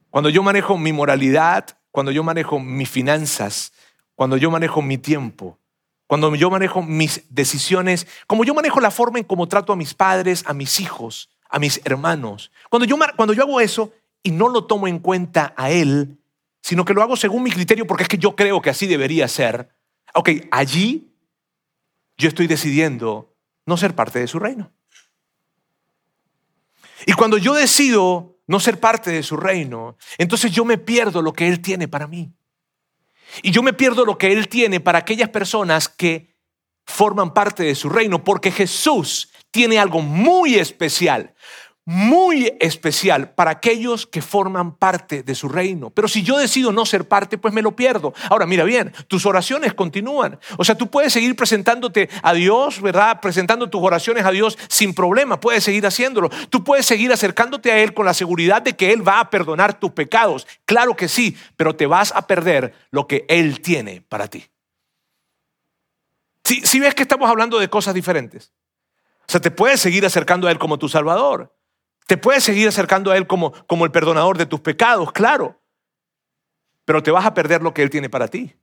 Cuando 0.09 0.29
yo 0.29 0.43
manejo 0.43 0.77
mi 0.77 0.93
moralidad, 0.93 1.77
cuando 1.91 2.11
yo 2.11 2.23
manejo 2.23 2.59
mis 2.59 2.89
finanzas, 2.89 3.73
cuando 4.15 4.37
yo 4.37 4.49
manejo 4.51 4.81
mi 4.81 4.97
tiempo, 4.97 5.59
cuando 6.07 6.33
yo 6.35 6.49
manejo 6.49 6.81
mis 6.81 7.23
decisiones, 7.29 8.07
como 8.27 8.43
yo 8.43 8.53
manejo 8.53 8.79
la 8.79 8.91
forma 8.91 9.19
en 9.19 9.25
cómo 9.25 9.47
trato 9.47 9.73
a 9.73 9.75
mis 9.75 9.93
padres, 9.93 10.43
a 10.45 10.53
mis 10.53 10.79
hijos, 10.79 11.29
a 11.49 11.59
mis 11.59 11.81
hermanos. 11.85 12.51
Cuando 12.69 12.85
yo, 12.85 12.97
cuando 13.15 13.33
yo 13.33 13.43
hago 13.43 13.61
eso 13.61 13.91
y 14.21 14.31
no 14.31 14.49
lo 14.49 14.65
tomo 14.65 14.87
en 14.87 14.99
cuenta 14.99 15.53
a 15.57 15.71
Él, 15.71 16.19
sino 16.61 16.85
que 16.85 16.93
lo 16.93 17.01
hago 17.01 17.15
según 17.15 17.43
mi 17.43 17.51
criterio 17.51 17.85
porque 17.85 18.03
es 18.03 18.09
que 18.09 18.17
yo 18.17 18.35
creo 18.35 18.61
que 18.61 18.69
así 18.69 18.87
debería 18.87 19.27
ser, 19.27 19.69
ok, 20.13 20.29
allí 20.51 21.11
yo 22.17 22.29
estoy 22.29 22.47
decidiendo 22.47 23.35
no 23.65 23.77
ser 23.77 23.95
parte 23.95 24.19
de 24.19 24.27
su 24.27 24.39
reino. 24.39 24.71
Y 27.05 27.13
cuando 27.13 27.37
yo 27.37 27.53
decido 27.53 28.39
no 28.47 28.59
ser 28.59 28.79
parte 28.79 29.11
de 29.11 29.23
su 29.23 29.37
reino, 29.37 29.97
entonces 30.17 30.51
yo 30.51 30.65
me 30.65 30.77
pierdo 30.77 31.21
lo 31.21 31.33
que 31.33 31.47
Él 31.47 31.61
tiene 31.61 31.87
para 31.87 32.07
mí. 32.07 32.33
Y 33.41 33.51
yo 33.51 33.63
me 33.63 33.73
pierdo 33.73 34.05
lo 34.05 34.17
que 34.17 34.31
Él 34.31 34.47
tiene 34.47 34.79
para 34.79 34.99
aquellas 34.99 35.29
personas 35.29 35.89
que 35.89 36.35
forman 36.85 37.33
parte 37.33 37.63
de 37.63 37.75
su 37.75 37.89
reino, 37.89 38.23
porque 38.23 38.51
Jesús 38.51 39.29
tiene 39.51 39.79
algo 39.79 40.01
muy 40.01 40.55
especial 40.55 41.33
muy 41.85 42.53
especial 42.59 43.33
para 43.33 43.51
aquellos 43.51 44.07
que 44.07 44.21
forman 44.21 44.75
parte 44.75 45.23
de 45.23 45.35
su 45.35 45.49
reino. 45.49 45.89
Pero 45.89 46.07
si 46.07 46.23
yo 46.23 46.37
decido 46.37 46.71
no 46.71 46.85
ser 46.85 47.07
parte, 47.07 47.37
pues 47.37 47.53
me 47.53 47.61
lo 47.61 47.75
pierdo. 47.75 48.13
Ahora, 48.29 48.45
mira 48.45 48.63
bien, 48.63 48.93
tus 49.07 49.25
oraciones 49.25 49.73
continúan. 49.73 50.39
O 50.57 50.63
sea, 50.63 50.75
tú 50.75 50.89
puedes 50.89 51.11
seguir 51.11 51.35
presentándote 51.35 52.09
a 52.21 52.33
Dios, 52.33 52.81
¿verdad? 52.81 53.19
Presentando 53.21 53.69
tus 53.69 53.81
oraciones 53.83 54.25
a 54.25 54.31
Dios 54.31 54.57
sin 54.69 54.93
problema, 54.93 55.39
puedes 55.39 55.63
seguir 55.63 55.85
haciéndolo. 55.85 56.29
Tú 56.49 56.63
puedes 56.63 56.85
seguir 56.85 57.11
acercándote 57.11 57.71
a 57.71 57.79
Él 57.79 57.93
con 57.93 58.05
la 58.05 58.13
seguridad 58.13 58.61
de 58.61 58.75
que 58.75 58.93
Él 58.93 59.05
va 59.05 59.19
a 59.19 59.29
perdonar 59.29 59.79
tus 59.79 59.91
pecados. 59.91 60.47
Claro 60.65 60.95
que 60.95 61.07
sí, 61.07 61.35
pero 61.57 61.75
te 61.75 61.85
vas 61.85 62.13
a 62.15 62.27
perder 62.27 62.73
lo 62.91 63.07
que 63.07 63.25
Él 63.27 63.59
tiene 63.61 64.01
para 64.07 64.27
ti. 64.27 64.45
Si, 66.43 66.79
ves 66.79 66.93
que 66.93 67.03
estamos 67.03 67.29
hablando 67.29 67.57
de 67.57 67.69
cosas 67.69 67.93
diferentes. 67.93 68.51
O 69.21 69.31
sea, 69.31 69.39
te 69.39 69.49
puedes 69.49 69.79
seguir 69.79 70.05
acercando 70.05 70.47
a 70.47 70.51
Él 70.51 70.59
como 70.59 70.77
tu 70.77 70.89
Salvador. 70.89 71.55
Te 72.07 72.17
puedes 72.17 72.43
seguir 72.43 72.67
acercando 72.67 73.11
a 73.11 73.17
Él 73.17 73.27
como, 73.27 73.51
como 73.67 73.85
el 73.85 73.91
perdonador 73.91 74.37
de 74.37 74.45
tus 74.45 74.59
pecados, 74.59 75.11
claro. 75.11 75.61
Pero 76.85 77.01
te 77.01 77.11
vas 77.11 77.25
a 77.25 77.33
perder 77.33 77.61
lo 77.61 77.73
que 77.73 77.81
Él 77.81 77.89
tiene 77.89 78.09
para 78.09 78.27
ti 78.27 78.55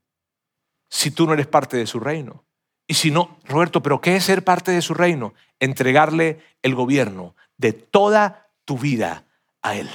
si 0.89 1.11
tú 1.11 1.27
no 1.27 1.33
eres 1.33 1.47
parte 1.47 1.77
de 1.77 1.87
su 1.87 2.01
reino. 2.01 2.45
Y 2.87 2.95
si 2.95 3.11
no, 3.11 3.39
Roberto, 3.45 3.83
¿pero 3.83 4.01
qué 4.01 4.17
es 4.17 4.25
ser 4.25 4.43
parte 4.43 4.73
de 4.73 4.83
su 4.83 4.95
reino? 4.95 5.33
Entregarle 5.61 6.41
el 6.63 6.75
gobierno 6.75 7.37
de 7.57 7.73
toda 7.73 8.51
tu 8.65 8.77
vida 8.77 9.27
a 9.63 9.77
Él. 9.77 9.89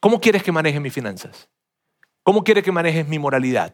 ¿Cómo 0.00 0.20
quieres 0.20 0.42
que 0.42 0.50
maneje 0.50 0.80
mis 0.80 0.92
finanzas? 0.92 1.48
¿Cómo 2.24 2.42
quieres 2.42 2.64
que 2.64 2.72
manejes 2.72 3.06
mi 3.06 3.20
moralidad? 3.20 3.72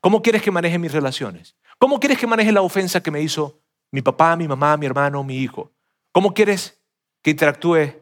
¿Cómo 0.00 0.22
quieres 0.22 0.40
que 0.40 0.52
maneje 0.52 0.78
mis 0.78 0.92
relaciones? 0.92 1.56
¿Cómo 1.78 1.98
quieres 1.98 2.18
que 2.18 2.28
maneje 2.28 2.52
la 2.52 2.62
ofensa 2.62 3.02
que 3.02 3.10
me 3.10 3.22
hizo 3.22 3.60
mi 3.94 4.02
papá, 4.02 4.34
mi 4.34 4.48
mamá, 4.48 4.76
mi 4.76 4.86
hermano, 4.86 5.22
mi 5.22 5.36
hijo. 5.36 5.70
¿Cómo 6.10 6.34
quieres 6.34 6.82
que 7.22 7.30
interactúe 7.30 7.92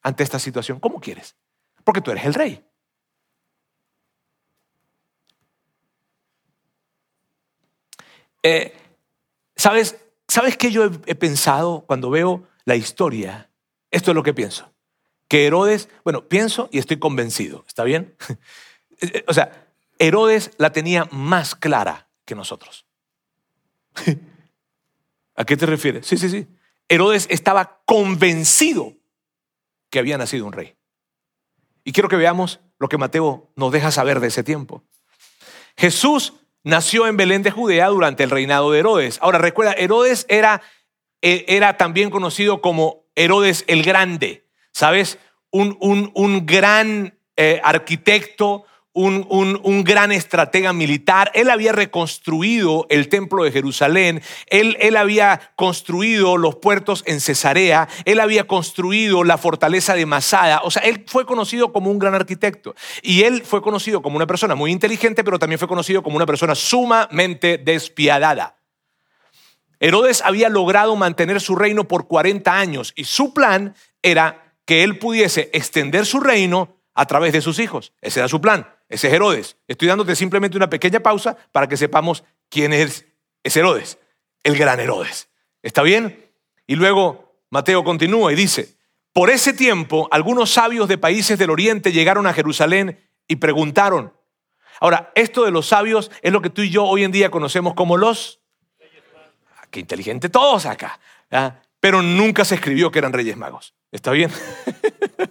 ante 0.00 0.22
esta 0.22 0.38
situación? 0.38 0.80
¿Cómo 0.80 0.98
quieres? 1.02 1.36
Porque 1.84 2.00
tú 2.00 2.10
eres 2.10 2.24
el 2.24 2.32
rey. 2.32 2.64
Eh, 8.42 8.74
¿Sabes, 9.54 10.02
¿Sabes 10.28 10.56
qué 10.56 10.70
yo 10.70 10.86
he, 11.04 11.14
pensado 11.14 11.84
cuando 11.86 12.08
veo 12.08 12.48
la 12.64 12.76
historia, 12.76 13.50
esto 13.90 14.12
es 14.12 14.14
lo 14.14 14.22
que 14.22 14.32
pienso. 14.32 14.72
Que 15.28 15.44
Herodes, 15.44 15.90
bueno, 16.04 16.26
pienso 16.26 16.70
y 16.72 16.78
estoy 16.78 16.98
convencido, 16.98 17.66
¿está 17.68 17.84
bien? 17.84 18.16
o 19.28 19.34
sea, 19.34 19.68
Herodes 19.98 20.52
la 20.56 20.72
tenía 20.72 21.04
más 21.10 21.54
clara 21.54 22.08
que 22.24 22.34
nosotros. 22.34 22.86
¿A 25.34 25.44
qué 25.44 25.56
te 25.56 25.66
refieres? 25.66 26.06
Sí, 26.06 26.16
sí, 26.16 26.28
sí. 26.28 26.46
Herodes 26.88 27.26
estaba 27.30 27.80
convencido 27.86 28.94
que 29.90 29.98
había 29.98 30.18
nacido 30.18 30.46
un 30.46 30.52
rey. 30.52 30.76
Y 31.84 31.92
quiero 31.92 32.08
que 32.08 32.16
veamos 32.16 32.60
lo 32.78 32.88
que 32.88 32.98
Mateo 32.98 33.50
nos 33.56 33.72
deja 33.72 33.90
saber 33.90 34.20
de 34.20 34.28
ese 34.28 34.42
tiempo. 34.42 34.82
Jesús 35.76 36.34
nació 36.62 37.06
en 37.06 37.16
Belén 37.16 37.42
de 37.42 37.50
Judea 37.50 37.88
durante 37.88 38.24
el 38.24 38.30
reinado 38.30 38.70
de 38.70 38.80
Herodes. 38.80 39.18
Ahora 39.20 39.38
recuerda, 39.38 39.72
Herodes 39.74 40.26
era, 40.28 40.62
eh, 41.22 41.44
era 41.48 41.76
también 41.76 42.10
conocido 42.10 42.60
como 42.60 43.04
Herodes 43.14 43.64
el 43.68 43.82
Grande, 43.82 44.48
¿sabes? 44.72 45.18
Un, 45.50 45.78
un, 45.80 46.46
gran 46.46 47.16
eh, 47.36 47.60
arquitecto, 47.62 48.64
un, 48.94 49.84
gran 49.84 50.12
estratega 50.12 50.72
militar. 50.72 51.30
Él 51.34 51.50
había 51.50 51.72
reconstruido 51.72 52.86
el 52.88 53.08
templo 53.08 53.44
de 53.44 53.52
Jerusalén. 53.52 54.22
Él, 54.46 54.76
él, 54.80 54.96
había 54.96 55.52
construido 55.56 56.36
los 56.36 56.56
puertos 56.56 57.02
en 57.06 57.20
Cesarea. 57.20 57.88
Él 58.04 58.20
había 58.20 58.46
construido 58.46 59.24
la 59.24 59.36
fortaleza 59.36 59.94
de 59.94 60.06
Masada. 60.06 60.60
O 60.62 60.70
sea, 60.70 60.82
él 60.82 61.04
fue 61.06 61.26
conocido 61.26 61.72
como 61.72 61.90
un 61.90 61.98
gran 61.98 62.14
arquitecto. 62.14 62.74
Y 63.02 63.24
él 63.24 63.42
fue 63.44 63.60
conocido 63.60 64.00
como 64.00 64.16
una 64.16 64.26
persona 64.26 64.54
muy 64.54 64.70
inteligente, 64.70 65.24
pero 65.24 65.38
también 65.38 65.58
fue 65.58 65.68
conocido 65.68 66.02
como 66.02 66.16
una 66.16 66.26
persona 66.26 66.54
sumamente 66.54 67.58
despiadada. 67.58 68.56
Herodes 69.80 70.22
había 70.22 70.48
logrado 70.48 70.96
mantener 70.96 71.40
su 71.40 71.56
reino 71.56 71.86
por 71.88 72.06
40 72.06 72.56
años 72.56 72.92
y 72.96 73.04
su 73.04 73.34
plan 73.34 73.74
era 74.02 74.54
que 74.64 74.82
él 74.82 74.98
pudiese 74.98 75.50
extender 75.52 76.06
su 76.06 76.20
reino 76.20 76.78
a 76.94 77.06
través 77.06 77.32
de 77.32 77.40
sus 77.40 77.58
hijos. 77.58 77.92
Ese 78.00 78.20
era 78.20 78.28
su 78.28 78.40
plan. 78.40 78.73
Ese 78.88 79.08
es 79.08 79.14
Herodes. 79.14 79.56
Estoy 79.66 79.88
dándote 79.88 80.14
simplemente 80.14 80.56
una 80.56 80.70
pequeña 80.70 81.00
pausa 81.00 81.36
para 81.52 81.68
que 81.68 81.76
sepamos 81.76 82.24
quién 82.48 82.72
es, 82.72 83.06
es 83.42 83.56
Herodes, 83.56 83.98
el 84.42 84.56
gran 84.56 84.80
Herodes. 84.80 85.28
¿Está 85.62 85.82
bien? 85.82 86.30
Y 86.66 86.76
luego 86.76 87.38
Mateo 87.50 87.84
continúa 87.84 88.32
y 88.32 88.36
dice, 88.36 88.76
por 89.12 89.30
ese 89.30 89.52
tiempo 89.52 90.08
algunos 90.10 90.50
sabios 90.50 90.88
de 90.88 90.98
países 90.98 91.38
del 91.38 91.50
oriente 91.50 91.92
llegaron 91.92 92.26
a 92.26 92.34
Jerusalén 92.34 93.00
y 93.26 93.36
preguntaron. 93.36 94.12
Ahora, 94.80 95.12
esto 95.14 95.44
de 95.44 95.50
los 95.50 95.66
sabios 95.66 96.10
es 96.20 96.32
lo 96.32 96.42
que 96.42 96.50
tú 96.50 96.62
y 96.62 96.70
yo 96.70 96.84
hoy 96.84 97.04
en 97.04 97.12
día 97.12 97.30
conocemos 97.30 97.74
como 97.74 97.96
los... 97.96 98.40
Ah, 99.56 99.66
qué 99.70 99.80
inteligente 99.80 100.28
todos 100.28 100.66
acá. 100.66 100.98
¿ah? 101.30 101.60
Pero 101.80 102.02
nunca 102.02 102.44
se 102.44 102.56
escribió 102.56 102.90
que 102.90 102.98
eran 102.98 103.12
reyes 103.12 103.36
magos. 103.36 103.74
¿Está 103.94 104.10
bien? 104.10 104.28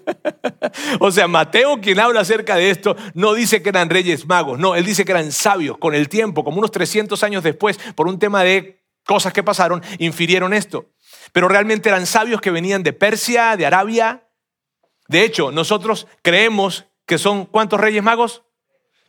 o 1.02 1.12
sea, 1.12 1.28
Mateo, 1.28 1.82
quien 1.82 2.00
habla 2.00 2.22
acerca 2.22 2.56
de 2.56 2.70
esto, 2.70 2.96
no 3.14 3.34
dice 3.34 3.62
que 3.62 3.68
eran 3.68 3.90
reyes 3.90 4.26
magos, 4.26 4.58
no, 4.58 4.76
él 4.76 4.86
dice 4.86 5.04
que 5.04 5.12
eran 5.12 5.34
sabios. 5.34 5.78
Con 5.78 5.94
el 5.94 6.08
tiempo, 6.08 6.46
como 6.46 6.60
unos 6.60 6.72
300 6.72 7.22
años 7.24 7.44
después, 7.44 7.78
por 7.94 8.08
un 8.08 8.20
tema 8.20 8.42
de 8.42 8.82
cosas 9.06 9.34
que 9.34 9.44
pasaron, 9.44 9.84
infirieron 10.00 10.54
esto. 10.54 10.92
Pero 11.34 11.50
realmente 11.50 11.90
eran 11.90 12.06
sabios 12.06 12.40
que 12.40 12.52
venían 12.52 12.84
de 12.84 12.94
Persia, 12.94 13.58
de 13.58 13.66
Arabia. 13.66 14.30
De 15.10 15.26
hecho, 15.26 15.52
nosotros 15.52 16.08
creemos 16.22 16.86
que 17.06 17.18
son 17.18 17.46
¿cuántos 17.46 17.82
reyes 17.82 18.02
magos? 18.02 18.44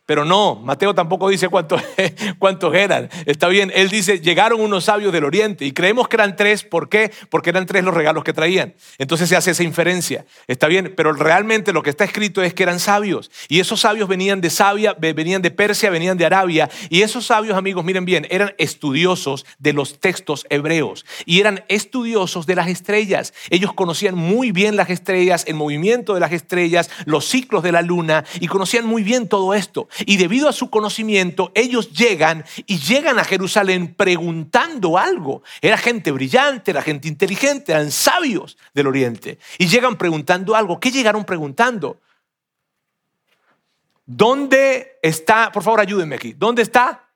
Pero 0.05 0.23
no, 0.23 0.55
Mateo 0.55 0.93
tampoco 0.93 1.29
dice 1.29 1.49
cuántos, 1.49 1.81
cuántos 2.39 2.75
eran. 2.75 3.09
Está 3.25 3.47
bien, 3.47 3.71
él 3.73 3.89
dice, 3.89 4.19
llegaron 4.19 4.61
unos 4.61 4.85
sabios 4.85 5.11
del 5.11 5.23
oriente 5.23 5.65
y 5.65 5.71
creemos 5.71 6.07
que 6.07 6.17
eran 6.17 6.35
tres. 6.35 6.63
¿Por 6.63 6.89
qué? 6.89 7.11
Porque 7.29 7.49
eran 7.49 7.65
tres 7.65 7.83
los 7.83 7.93
regalos 7.93 8.23
que 8.23 8.31
traían. 8.31 8.75
Entonces 8.99 9.29
se 9.29 9.35
hace 9.35 9.51
esa 9.51 9.63
inferencia. 9.63 10.25
Está 10.47 10.67
bien, 10.67 10.93
pero 10.95 11.13
realmente 11.13 11.73
lo 11.73 11.81
que 11.81 11.89
está 11.89 12.03
escrito 12.03 12.43
es 12.43 12.53
que 12.53 12.61
eran 12.61 12.79
sabios. 12.79 13.31
Y 13.47 13.59
esos 13.59 13.81
sabios 13.81 14.07
venían 14.07 14.41
de 14.41 14.51
Sabia, 14.51 14.93
venían 14.93 15.41
de 15.41 15.49
Persia, 15.49 15.89
venían 15.89 16.17
de 16.17 16.25
Arabia. 16.25 16.69
Y 16.89 17.01
esos 17.01 17.25
sabios, 17.25 17.57
amigos, 17.57 17.83
miren 17.83 18.05
bien, 18.05 18.27
eran 18.29 18.53
estudiosos 18.59 19.45
de 19.57 19.73
los 19.73 19.99
textos 19.99 20.45
hebreos. 20.51 21.03
Y 21.25 21.39
eran 21.39 21.63
estudiosos 21.67 22.45
de 22.45 22.55
las 22.55 22.67
estrellas. 22.67 23.33
Ellos 23.49 23.73
conocían 23.73 24.15
muy 24.15 24.51
bien 24.51 24.75
las 24.75 24.91
estrellas, 24.91 25.45
el 25.47 25.55
movimiento 25.55 26.13
de 26.13 26.19
las 26.19 26.31
estrellas, 26.31 26.91
los 27.05 27.25
ciclos 27.25 27.63
de 27.63 27.71
la 27.71 27.81
luna. 27.81 28.23
Y 28.39 28.45
conocían 28.45 28.85
muy 28.85 29.01
bien 29.01 29.27
todo 29.27 29.55
esto. 29.55 29.87
Y 29.99 30.17
debido 30.17 30.49
a 30.49 30.53
su 30.53 30.69
conocimiento, 30.69 31.51
ellos 31.55 31.91
llegan 31.91 32.43
y 32.65 32.79
llegan 32.79 33.19
a 33.19 33.23
Jerusalén 33.23 33.95
preguntando 33.95 34.97
algo. 34.97 35.43
Era 35.61 35.77
gente 35.77 36.11
brillante, 36.11 36.71
era 36.71 36.81
gente 36.81 37.07
inteligente, 37.07 37.71
eran 37.71 37.91
sabios 37.91 38.57
del 38.73 38.87
oriente. 38.87 39.39
Y 39.57 39.67
llegan 39.67 39.97
preguntando 39.97 40.55
algo. 40.55 40.79
¿Qué 40.79 40.91
llegaron 40.91 41.25
preguntando? 41.25 42.01
¿Dónde 44.05 44.99
está? 45.01 45.51
Por 45.51 45.63
favor, 45.63 45.79
ayúdenme 45.79 46.15
aquí. 46.15 46.33
¿Dónde 46.33 46.61
está? 46.61 47.09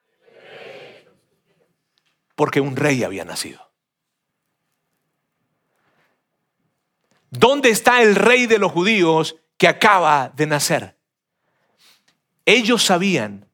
Porque 2.36 2.62
un 2.62 2.76
rey 2.76 3.04
había 3.04 3.26
nacido. 3.26 3.70
¿Dónde 7.30 7.70
está 7.70 8.02
el 8.02 8.16
rey 8.16 8.48
de 8.48 8.58
los 8.58 8.72
judíos 8.72 9.36
que 9.58 9.68
acaba 9.68 10.32
de 10.36 10.48
nacer? 10.48 10.99
Ellos 12.50 12.82
sabían 12.82 13.48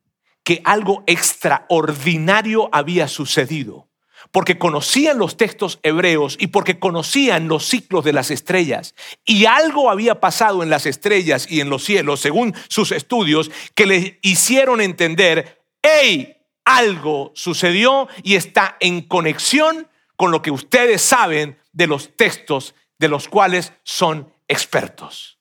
que 0.46 0.62
algo 0.64 1.04
extraordinario 1.06 2.70
había 2.72 3.10
sucedido, 3.10 3.90
porque 4.32 4.58
conocían 4.58 5.18
los 5.18 5.36
textos 5.36 5.80
hebreos 5.84 6.38
y 6.40 6.48
porque 6.48 6.80
conocían 6.80 7.50
los 7.50 7.66
ciclos 7.66 8.06
de 8.06 8.14
las 8.14 8.32
estrellas. 8.32 8.96
Y 9.26 9.48
algo 9.48 9.92
había 9.92 10.22
pasado 10.22 10.64
en 10.64 10.70
las 10.70 10.86
estrellas 10.86 11.46
y 11.50 11.60
en 11.60 11.70
los 11.70 11.84
cielos, 11.84 12.22
según 12.22 12.56
sus 12.70 12.94
estudios, 12.94 13.52
que 13.74 13.86
les 13.86 14.14
hicieron 14.22 14.80
entender, 14.80 15.62
hey, 15.82 16.38
algo 16.64 17.34
sucedió 17.36 18.08
y 18.24 18.36
está 18.36 18.78
en 18.80 19.02
conexión 19.02 19.90
con 20.16 20.32
lo 20.32 20.42
que 20.42 20.52
ustedes 20.52 21.02
saben 21.02 21.60
de 21.74 21.88
los 21.88 22.16
textos 22.16 22.76
de 22.98 23.10
los 23.10 23.28
cuales 23.28 23.74
son 23.84 24.32
expertos 24.48 25.35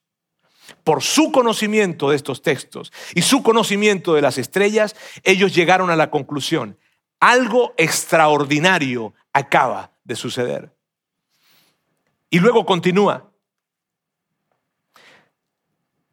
por 0.84 1.02
su 1.02 1.32
conocimiento 1.32 2.10
de 2.10 2.16
estos 2.16 2.42
textos 2.42 2.92
y 3.14 3.22
su 3.22 3.42
conocimiento 3.42 4.14
de 4.14 4.22
las 4.22 4.38
estrellas, 4.38 4.94
ellos 5.22 5.54
llegaron 5.54 5.90
a 5.90 5.96
la 5.96 6.10
conclusión, 6.10 6.78
algo 7.18 7.72
extraordinario 7.78 9.14
acaba 9.32 9.92
de 10.04 10.14
suceder. 10.14 10.74
Y 12.28 12.38
luego 12.38 12.66
continúa. 12.66 13.30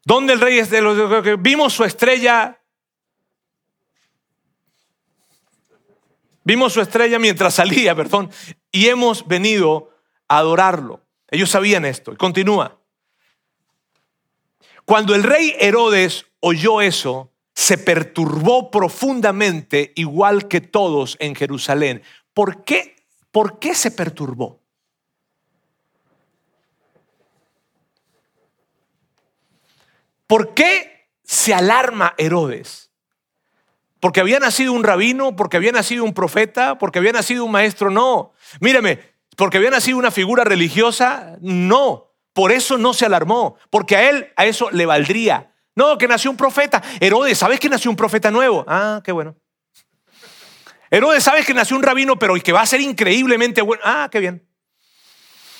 ¿Dónde 0.03 0.33
el 0.33 0.39
rey 0.39 0.61
vimos 1.39 1.73
su 1.73 1.83
estrella? 1.83 2.59
Vimos 6.43 6.73
su 6.73 6.81
estrella 6.81 7.19
mientras 7.19 7.55
salía, 7.55 7.93
perdón, 7.93 8.31
y 8.71 8.87
hemos 8.87 9.27
venido 9.27 9.91
a 10.27 10.37
adorarlo. 10.37 11.01
Ellos 11.29 11.49
sabían 11.49 11.85
esto. 11.85 12.13
Y 12.13 12.15
continúa. 12.15 12.80
Cuando 14.85 15.15
el 15.15 15.23
rey 15.23 15.55
Herodes 15.59 16.25
oyó 16.39 16.81
eso, 16.81 17.31
se 17.53 17.77
perturbó 17.77 18.71
profundamente, 18.71 19.93
igual 19.95 20.47
que 20.47 20.61
todos 20.61 21.17
en 21.19 21.35
Jerusalén. 21.35 22.01
¿Por 22.33 22.63
qué? 22.63 22.95
¿Por 23.31 23.59
qué 23.59 23.75
se 23.75 23.91
perturbó? 23.91 24.59
¿Por 30.27 30.53
qué 30.53 31.09
se 31.23 31.53
alarma 31.53 32.13
Herodes? 32.17 32.89
¿Porque 33.99 34.21
había 34.21 34.39
nacido 34.39 34.73
un 34.73 34.83
rabino? 34.83 35.35
¿Porque 35.35 35.57
había 35.57 35.71
nacido 35.71 36.03
un 36.03 36.13
profeta? 36.13 36.77
¿Porque 36.77 36.99
había 36.99 37.11
nacido 37.11 37.45
un 37.45 37.51
maestro? 37.51 37.91
No. 37.91 38.33
Mírame, 38.59 38.99
¿porque 39.35 39.57
había 39.57 39.69
nacido 39.69 39.97
una 39.97 40.09
figura 40.09 40.43
religiosa? 40.43 41.37
No. 41.41 42.10
Por 42.33 42.51
eso 42.51 42.77
no 42.77 42.93
se 42.93 43.05
alarmó, 43.05 43.57
porque 43.69 43.95
a 43.95 44.09
él 44.09 44.31
a 44.35 44.45
eso 44.45 44.69
le 44.71 44.85
valdría. 44.85 45.53
No, 45.75 45.97
que 45.97 46.07
nació 46.07 46.31
un 46.31 46.37
profeta. 46.37 46.81
Herodes, 46.99 47.37
¿sabes 47.37 47.59
que 47.59 47.69
nació 47.69 47.89
un 47.89 47.97
profeta 47.97 48.31
nuevo? 48.31 48.65
Ah, 48.67 49.01
qué 49.03 49.11
bueno. 49.11 49.35
Herodes, 50.89 51.23
¿sabes 51.23 51.45
que 51.45 51.53
nació 51.53 51.77
un 51.77 51.83
rabino, 51.83 52.19
pero 52.19 52.33
que 52.35 52.51
va 52.51 52.61
a 52.61 52.65
ser 52.65 52.81
increíblemente 52.81 53.61
bueno? 53.61 53.81
Ah, 53.85 54.09
qué 54.11 54.19
bien. 54.19 54.45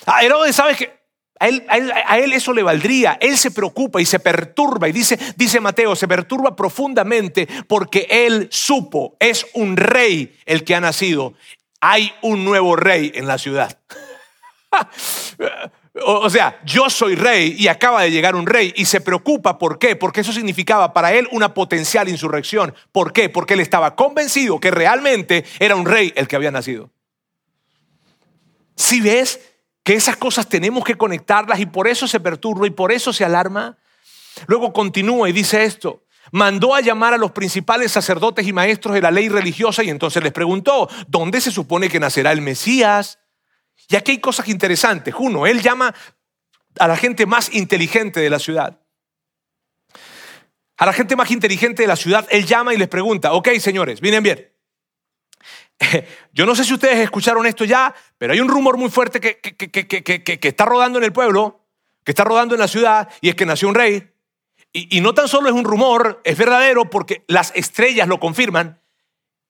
Ah, 0.06 0.24
Herodes, 0.24 0.56
¿sabes 0.56 0.78
que 0.78 1.02
a 1.42 1.48
él, 1.48 1.66
a, 2.06 2.20
él, 2.20 2.34
eso 2.34 2.54
le 2.54 2.62
valdría. 2.62 3.18
Él 3.20 3.36
se 3.36 3.50
preocupa 3.50 4.00
y 4.00 4.06
se 4.06 4.20
perturba. 4.20 4.88
Y 4.88 4.92
dice, 4.92 5.18
dice 5.36 5.60
Mateo, 5.60 5.96
se 5.96 6.08
perturba 6.08 6.56
profundamente 6.56 7.48
porque 7.68 8.06
él 8.12 8.48
supo, 8.52 9.18
es 9.20 9.48
un 9.56 9.76
rey 9.76 10.38
el 10.46 10.64
que 10.64 10.76
ha 10.76 10.80
nacido. 10.80 11.34
Hay 11.80 12.14
un 12.22 12.46
nuevo 12.46 12.76
rey 12.76 13.12
en 13.16 13.26
la 13.26 13.40
ciudad. 13.40 13.80
O, 16.06 16.30
sea, 16.30 16.60
yo 16.66 16.90
soy 16.90 17.16
rey 17.16 17.56
y 17.58 17.68
acaba 17.68 18.02
de 18.02 18.12
llegar 18.12 18.36
un 18.36 18.46
rey 18.46 18.74
y 18.76 18.86
se 18.86 19.02
preocupa. 19.02 19.58
¿Por 19.58 19.80
qué? 19.80 19.96
Porque 19.96 20.22
eso 20.22 20.34
significaba 20.34 20.94
para 20.94 21.14
él 21.14 21.28
una 21.32 21.54
potencial 21.54 22.10
insurrección. 22.10 22.74
¿Por 22.92 23.14
qué? 23.14 23.30
Porque 23.30 23.54
él 23.54 23.60
estaba 23.60 23.96
convencido 23.96 24.60
que 24.60 24.72
realmente 24.72 25.46
era 25.60 25.76
un 25.76 25.86
rey 25.86 26.14
el 26.16 26.28
que 26.28 26.36
había 26.36 26.52
nacido. 26.52 26.90
Si 28.76 29.02
ves, 29.02 29.40
que 29.84 29.94
esas 29.94 30.18
cosas 30.18 30.48
tenemos 30.48 30.84
que 30.84 30.96
conectarlas 30.96 31.60
y 31.60 31.66
por 31.66 31.88
eso 31.88 32.08
se 32.08 32.20
perturba 32.20 32.68
y 32.68 32.72
por 32.72 32.92
eso 32.92 33.14
se 33.14 33.26
alarma. 33.26 33.78
Luego 34.48 34.74
continúa 34.74 35.30
y 35.30 35.34
dice 35.34 35.64
esto. 35.64 36.04
Mandó 36.32 36.76
a 36.76 36.82
llamar 36.82 37.14
a 37.14 37.18
los 37.18 37.32
principales 37.32 37.92
sacerdotes 37.92 38.48
y 38.48 38.54
maestros 38.54 38.94
de 38.94 39.02
la 39.02 39.12
ley 39.12 39.28
religiosa 39.28 39.84
y 39.84 39.90
entonces 39.90 40.24
les 40.24 40.32
preguntó, 40.32 40.88
¿dónde 41.08 41.42
se 41.42 41.52
supone 41.52 41.90
que 41.90 42.00
nacerá 42.00 42.32
el 42.32 42.42
Mesías? 42.42 43.20
Y 43.92 43.98
aquí 43.98 44.14
hay 44.14 44.20
cosas 44.20 44.48
interesantes. 44.48 45.14
Uno, 45.18 45.46
él 45.46 45.62
llama 45.62 45.94
a 46.80 46.88
la 46.88 46.96
gente 46.96 47.26
más 47.26 47.54
inteligente 47.54 48.22
de 48.22 48.30
la 48.30 48.40
ciudad. 48.40 48.80
A 50.78 50.86
la 50.86 50.94
gente 50.94 51.18
más 51.18 51.30
inteligente 51.30 51.84
de 51.84 51.88
la 51.88 51.98
ciudad, 51.98 52.26
él 52.32 52.46
llama 52.46 52.74
y 52.74 52.78
les 52.78 52.88
pregunta, 52.88 53.34
ok 53.34 53.50
señores, 53.60 54.00
vienen 54.00 54.24
bien. 54.24 54.50
Yo 56.32 56.46
no 56.46 56.56
sé 56.56 56.64
si 56.64 56.74
ustedes 56.74 57.00
escucharon 57.00 57.46
esto 57.46 57.66
ya, 57.66 57.94
pero 58.18 58.32
hay 58.32 58.40
un 58.40 58.48
rumor 58.48 58.78
muy 58.78 58.90
fuerte 58.90 59.20
que, 59.20 59.40
que, 59.42 60.40
está 60.42 60.64
rodando 60.64 60.98
en 60.98 61.04
el 61.04 61.12
pueblo, 61.12 61.68
que 62.06 62.14
está 62.14 62.24
rodando 62.24 62.56
en 62.56 62.62
la 62.62 62.70
ciudad, 62.70 63.10
y 63.20 63.28
es 63.28 63.36
que 63.36 63.46
nació 63.46 63.68
un 63.68 63.76
rey. 63.76 64.10
Y, 64.72 64.98
y 64.98 65.02
no 65.02 65.14
tan 65.14 65.28
solo 65.28 65.50
es 65.50 65.54
un 65.54 65.66
rumor, 65.66 66.22
es 66.24 66.38
verdadero 66.38 66.90
porque 66.90 67.26
las 67.28 67.52
estrellas 67.56 68.08
lo 68.08 68.22
confirman, 68.22 68.82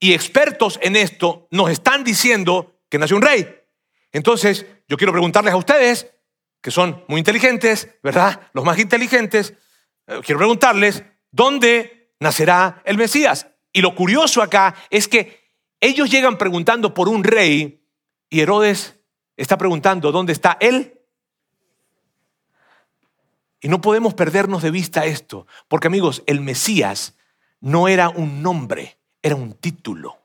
y 0.00 0.14
expertos 0.14 0.80
en 0.82 0.96
esto 0.96 1.46
nos 1.52 1.70
están 1.70 2.02
diciendo 2.02 2.74
que 2.88 2.98
nació 2.98 3.16
un 3.16 3.22
rey. 3.22 3.61
Entonces, 4.12 4.66
yo 4.88 4.96
quiero 4.96 5.12
preguntarles 5.12 5.54
a 5.54 5.56
ustedes, 5.56 6.12
que 6.60 6.70
son 6.70 7.04
muy 7.08 7.18
inteligentes, 7.18 7.88
¿verdad? 8.02 8.48
Los 8.52 8.64
más 8.64 8.78
inteligentes, 8.78 9.54
eh, 10.06 10.20
quiero 10.24 10.38
preguntarles, 10.38 11.02
¿dónde 11.30 12.14
nacerá 12.20 12.82
el 12.84 12.98
Mesías? 12.98 13.48
Y 13.72 13.80
lo 13.80 13.94
curioso 13.94 14.42
acá 14.42 14.74
es 14.90 15.08
que 15.08 15.50
ellos 15.80 16.10
llegan 16.10 16.38
preguntando 16.38 16.94
por 16.94 17.08
un 17.08 17.24
rey 17.24 17.84
y 18.30 18.40
Herodes 18.40 19.00
está 19.36 19.58
preguntando, 19.58 20.12
¿dónde 20.12 20.32
está 20.32 20.56
él? 20.60 21.00
Y 23.60 23.68
no 23.68 23.80
podemos 23.80 24.14
perdernos 24.14 24.62
de 24.62 24.70
vista 24.70 25.04
esto, 25.06 25.46
porque 25.68 25.86
amigos, 25.86 26.22
el 26.26 26.40
Mesías 26.40 27.16
no 27.60 27.88
era 27.88 28.08
un 28.08 28.42
nombre, 28.42 28.98
era 29.22 29.36
un 29.36 29.54
título. 29.54 30.18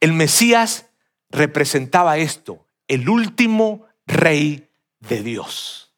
El 0.00 0.12
Mesías 0.12 0.90
representaba 1.32 2.18
esto, 2.18 2.66
el 2.86 3.08
último 3.08 3.86
rey 4.06 4.68
de 5.00 5.22
Dios. 5.22 5.92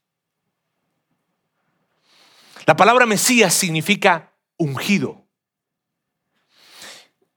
La 2.67 2.77
palabra 2.77 3.05
Mesías 3.05 3.53
significa 3.53 4.33
ungido. 4.57 5.27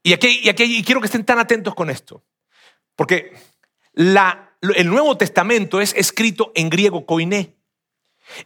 Y 0.02 0.14
aquí, 0.14 0.40
y 0.42 0.48
aquí 0.48 0.82
quiero 0.84 1.00
que 1.00 1.06
estén 1.06 1.24
tan 1.24 1.38
atentos 1.38 1.74
con 1.74 1.90
esto, 1.90 2.24
porque 2.96 3.36
la, 3.92 4.56
el 4.62 4.88
Nuevo 4.88 5.18
Testamento 5.18 5.80
es 5.80 5.92
escrito 5.94 6.52
en 6.54 6.70
griego 6.70 7.04
koiné. 7.04 7.56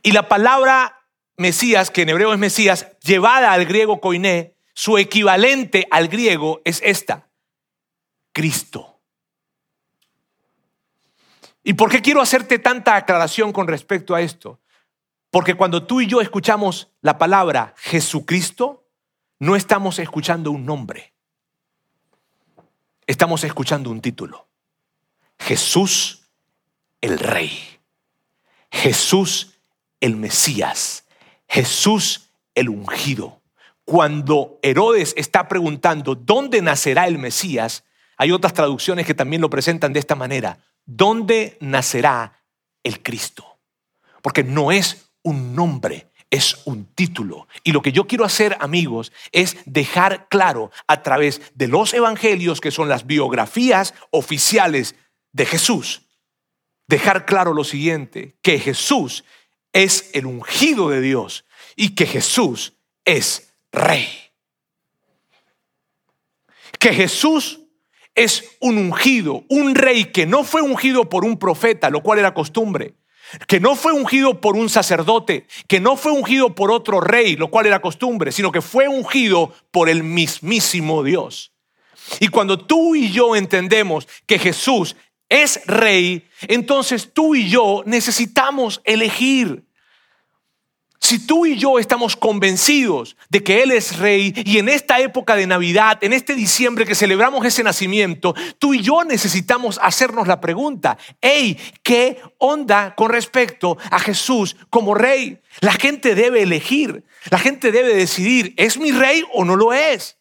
Y 0.03 0.13
la 0.13 0.29
palabra 0.29 1.07
Mesías, 1.37 1.91
que 1.91 2.03
en 2.03 2.09
hebreo 2.09 2.33
es 2.33 2.39
Mesías, 2.39 2.89
llevada 3.01 3.53
al 3.53 3.67
griego 3.67 4.01
koiné, 4.01 4.57
su 4.75 4.99
equivalente 4.99 5.87
al 5.91 6.09
griego 6.09 6.63
es 6.65 6.81
esta, 6.85 7.31
Cristo. 8.33 8.92
¿Y 11.65 11.75
por 11.75 11.91
qué 11.91 12.03
quiero 12.03 12.21
hacerte 12.21 12.59
tanta 12.59 12.97
aclaración 12.97 13.53
con 13.53 13.69
respecto 13.69 14.15
a 14.15 14.21
esto? 14.21 14.61
Porque 15.31 15.55
cuando 15.55 15.85
tú 15.87 16.01
y 16.01 16.07
yo 16.07 16.21
escuchamos 16.21 16.91
la 17.01 17.19
palabra 17.19 17.75
Jesucristo, 17.79 18.87
no 19.39 19.57
estamos 19.57 19.99
escuchando 19.99 20.51
un 20.51 20.67
nombre 20.67 21.13
estamos 23.07 23.45
escuchando 23.45 23.91
un 23.91 24.01
título. 24.01 24.49
Jesús 25.39 26.23
el 27.01 27.19
Rey. 27.19 27.79
Jesús 28.71 29.59
el 30.01 30.17
Mesías. 30.17 31.05
Jesús 31.49 32.31
el 32.55 32.69
ungido. 32.69 33.41
Cuando 33.85 34.59
Herodes 34.63 35.13
está 35.17 35.49
preguntando 35.49 36.15
dónde 36.15 36.63
nacerá 36.63 37.07
el 37.07 37.19
Mesías, 37.19 37.85
hay 38.17 38.33
otras 38.33 38.55
traducciones 38.55 39.07
que 39.07 39.15
también 39.15 39.43
lo 39.43 39.51
presentan 39.51 39.93
de 39.93 40.01
esta 40.01 40.15
manera. 40.15 40.59
¿Dónde 40.95 41.57
nacerá 41.61 42.45
el 42.83 43.03
Cristo? 43.03 43.59
Porque 44.21 44.45
no 44.45 44.71
es 44.71 45.11
un 45.23 45.55
nombre, 45.55 46.13
es 46.31 46.59
un 46.67 46.85
título. 46.85 47.49
Y 47.65 47.73
lo 47.73 47.81
que 47.81 47.93
yo 47.93 48.07
quiero 48.07 48.27
hacer, 48.27 48.59
amigos, 48.61 49.11
es 49.33 49.57
dejar 49.65 50.29
claro 50.29 50.71
a 50.87 51.03
través 51.03 51.41
de 51.55 51.69
los 51.69 51.95
evangelios, 51.95 52.61
que 52.61 52.71
son 52.71 52.91
las 52.91 53.07
biografías 53.07 53.95
oficiales 54.11 54.95
de 55.33 55.47
Jesús, 55.47 56.03
dejar 56.87 57.25
claro 57.25 57.55
lo 57.55 57.65
siguiente, 57.65 58.37
que 58.43 58.59
Jesús 58.59 59.25
es 59.73 60.11
el 60.13 60.27
ungido 60.27 60.91
de 60.91 61.01
Dios 61.01 61.47
y 61.75 61.95
que 61.95 62.05
Jesús 62.05 62.75
es 63.07 63.55
rey. 63.73 64.09
Que 66.79 66.93
Jesús 66.93 67.62
es 68.15 68.57
un 68.61 68.79
ungido, 68.79 69.45
un 69.49 69.75
rey 69.75 70.07
que 70.07 70.27
no 70.27 70.45
fue 70.45 70.63
ungido 70.63 71.09
por 71.09 71.25
un 71.25 71.39
profeta, 71.39 71.91
lo 71.91 72.03
cual 72.03 72.19
era 72.19 72.35
costumbre, 72.35 72.95
que 73.47 73.61
no 73.61 73.77
fue 73.77 73.93
ungido 73.93 74.41
por 74.41 74.57
un 74.57 74.69
sacerdote, 74.69 75.47
que 75.67 75.81
no 75.81 75.97
fue 75.97 76.13
ungido 76.13 76.55
por 76.55 76.71
otro 76.71 77.01
rey, 77.01 77.37
lo 77.37 77.51
cual 77.51 77.67
era 77.67 77.81
costumbre, 77.81 78.33
sino 78.33 78.53
que 78.53 78.61
fue 78.61 78.89
ungido 78.89 79.55
por 79.71 79.89
el 79.89 80.03
mismísimo 80.03 81.03
Dios. 81.03 81.53
Y 82.21 82.29
cuando 82.29 82.59
tú 82.59 82.95
y 82.95 83.11
yo 83.11 83.37
entendemos 83.37 84.07
que 84.27 84.39
Jesús 84.39 84.97
es 85.29 85.63
rey, 85.67 86.29
entonces 86.49 87.13
tú 87.15 87.35
y 87.35 87.49
yo 87.49 87.83
necesitamos 87.87 88.83
elegir. 88.85 89.65
Si 91.03 91.19
tú 91.27 91.47
y 91.47 91.57
yo 91.57 91.81
estamos 91.81 92.15
convencidos 92.15 93.17
de 93.29 93.43
que 93.43 93.65
Él 93.65 93.73
es 93.73 93.99
rey 93.99 94.33
y 94.47 94.59
en 94.59 94.69
esta 94.69 95.01
época 95.01 95.35
de 95.35 95.49
Navidad, 95.49 95.99
en 96.01 96.13
este 96.13 96.37
diciembre 96.37 96.87
que 96.87 96.95
celebramos 96.95 97.45
ese 97.45 97.65
nacimiento, 97.65 98.37
tú 98.61 98.73
y 98.73 98.83
yo 98.83 99.03
necesitamos 99.03 99.81
hacernos 99.83 100.29
la 100.29 100.41
pregunta, 100.41 100.97
hey, 101.21 101.59
¿qué 101.83 102.23
onda 102.39 102.95
con 102.95 103.11
respecto 103.11 103.77
a 103.91 103.99
Jesús 103.99 104.55
como 104.71 104.95
rey? 104.95 105.41
La 105.59 105.73
gente 105.73 106.15
debe 106.15 106.43
elegir, 106.43 107.05
la 107.33 107.39
gente 107.39 107.73
debe 107.73 107.97
decidir, 107.97 108.55
¿es 108.57 108.79
mi 108.79 108.93
rey 108.93 109.25
o 109.35 109.45
no 109.45 109.57
lo 109.57 109.73
es? 109.73 110.19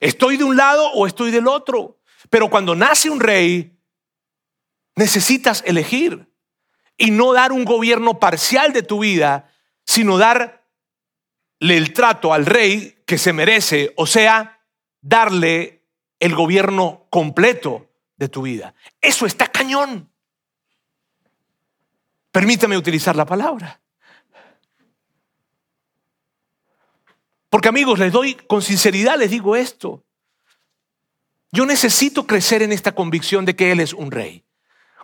¿Estoy 0.00 0.36
de 0.36 0.42
un 0.42 0.56
lado 0.56 0.90
o 0.94 1.06
estoy 1.06 1.30
del 1.30 1.46
otro? 1.46 2.00
Pero 2.28 2.50
cuando 2.50 2.74
nace 2.74 3.08
un 3.08 3.20
rey, 3.20 3.78
necesitas 4.96 5.62
elegir 5.64 6.28
y 6.96 7.12
no 7.12 7.32
dar 7.32 7.52
un 7.52 7.64
gobierno 7.64 8.18
parcial 8.18 8.72
de 8.72 8.82
tu 8.82 8.98
vida 8.98 9.52
sino 9.86 10.18
darle 10.18 10.60
el 11.60 11.92
trato 11.92 12.34
al 12.34 12.44
rey 12.44 13.02
que 13.06 13.18
se 13.18 13.32
merece, 13.32 13.92
o 13.96 14.06
sea, 14.06 14.60
darle 15.00 15.84
el 16.18 16.34
gobierno 16.34 17.06
completo 17.10 17.88
de 18.16 18.28
tu 18.28 18.42
vida. 18.42 18.74
Eso 19.00 19.26
está 19.26 19.48
cañón. 19.48 20.10
Permítame 22.32 22.76
utilizar 22.76 23.16
la 23.16 23.24
palabra. 23.24 23.80
Porque 27.48 27.68
amigos, 27.68 27.98
les 27.98 28.12
doy 28.12 28.34
con 28.34 28.60
sinceridad, 28.60 29.18
les 29.18 29.30
digo 29.30 29.56
esto. 29.56 30.04
Yo 31.52 31.64
necesito 31.64 32.26
crecer 32.26 32.62
en 32.62 32.72
esta 32.72 32.92
convicción 32.92 33.44
de 33.44 33.56
que 33.56 33.72
Él 33.72 33.80
es 33.80 33.94
un 33.94 34.10
rey. 34.10 34.44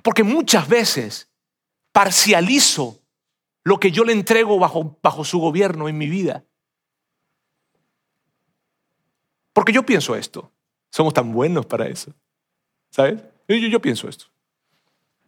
Porque 0.02 0.22
muchas 0.22 0.68
veces 0.68 1.30
parcializo 1.92 3.01
lo 3.64 3.78
que 3.78 3.90
yo 3.90 4.04
le 4.04 4.12
entrego 4.12 4.58
bajo, 4.58 4.98
bajo 5.02 5.24
su 5.24 5.38
gobierno 5.38 5.88
en 5.88 5.98
mi 5.98 6.08
vida. 6.08 6.44
Porque 9.52 9.72
yo 9.72 9.84
pienso 9.84 10.16
esto. 10.16 10.50
Somos 10.90 11.14
tan 11.14 11.32
buenos 11.32 11.66
para 11.66 11.86
eso. 11.86 12.12
¿Sabes? 12.90 13.22
Yo, 13.48 13.80
pienso 13.80 14.08
esto. 14.08 14.26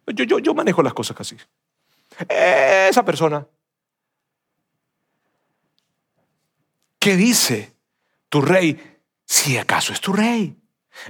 Yo, 0.06 0.24
yo, 0.24 0.38
yo 0.38 0.54
manejo 0.54 0.82
las 0.82 0.94
cosas 0.94 1.18
así. 1.20 1.36
Esa 2.28 3.04
persona. 3.04 3.46
¿Qué 6.98 7.16
dice 7.16 7.74
tu 8.28 8.40
rey 8.40 8.98
si 9.24 9.56
acaso 9.58 9.92
es 9.92 10.00
tu 10.00 10.12
rey? 10.12 10.56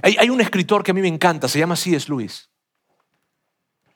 Hay, 0.01 0.15
hay 0.17 0.29
un 0.29 0.41
escritor 0.41 0.83
que 0.83 0.91
a 0.91 0.93
mí 0.93 1.01
me 1.01 1.07
encanta, 1.07 1.47
se 1.47 1.59
llama 1.59 1.75
C.S. 1.75 2.09
Lewis. 2.09 2.49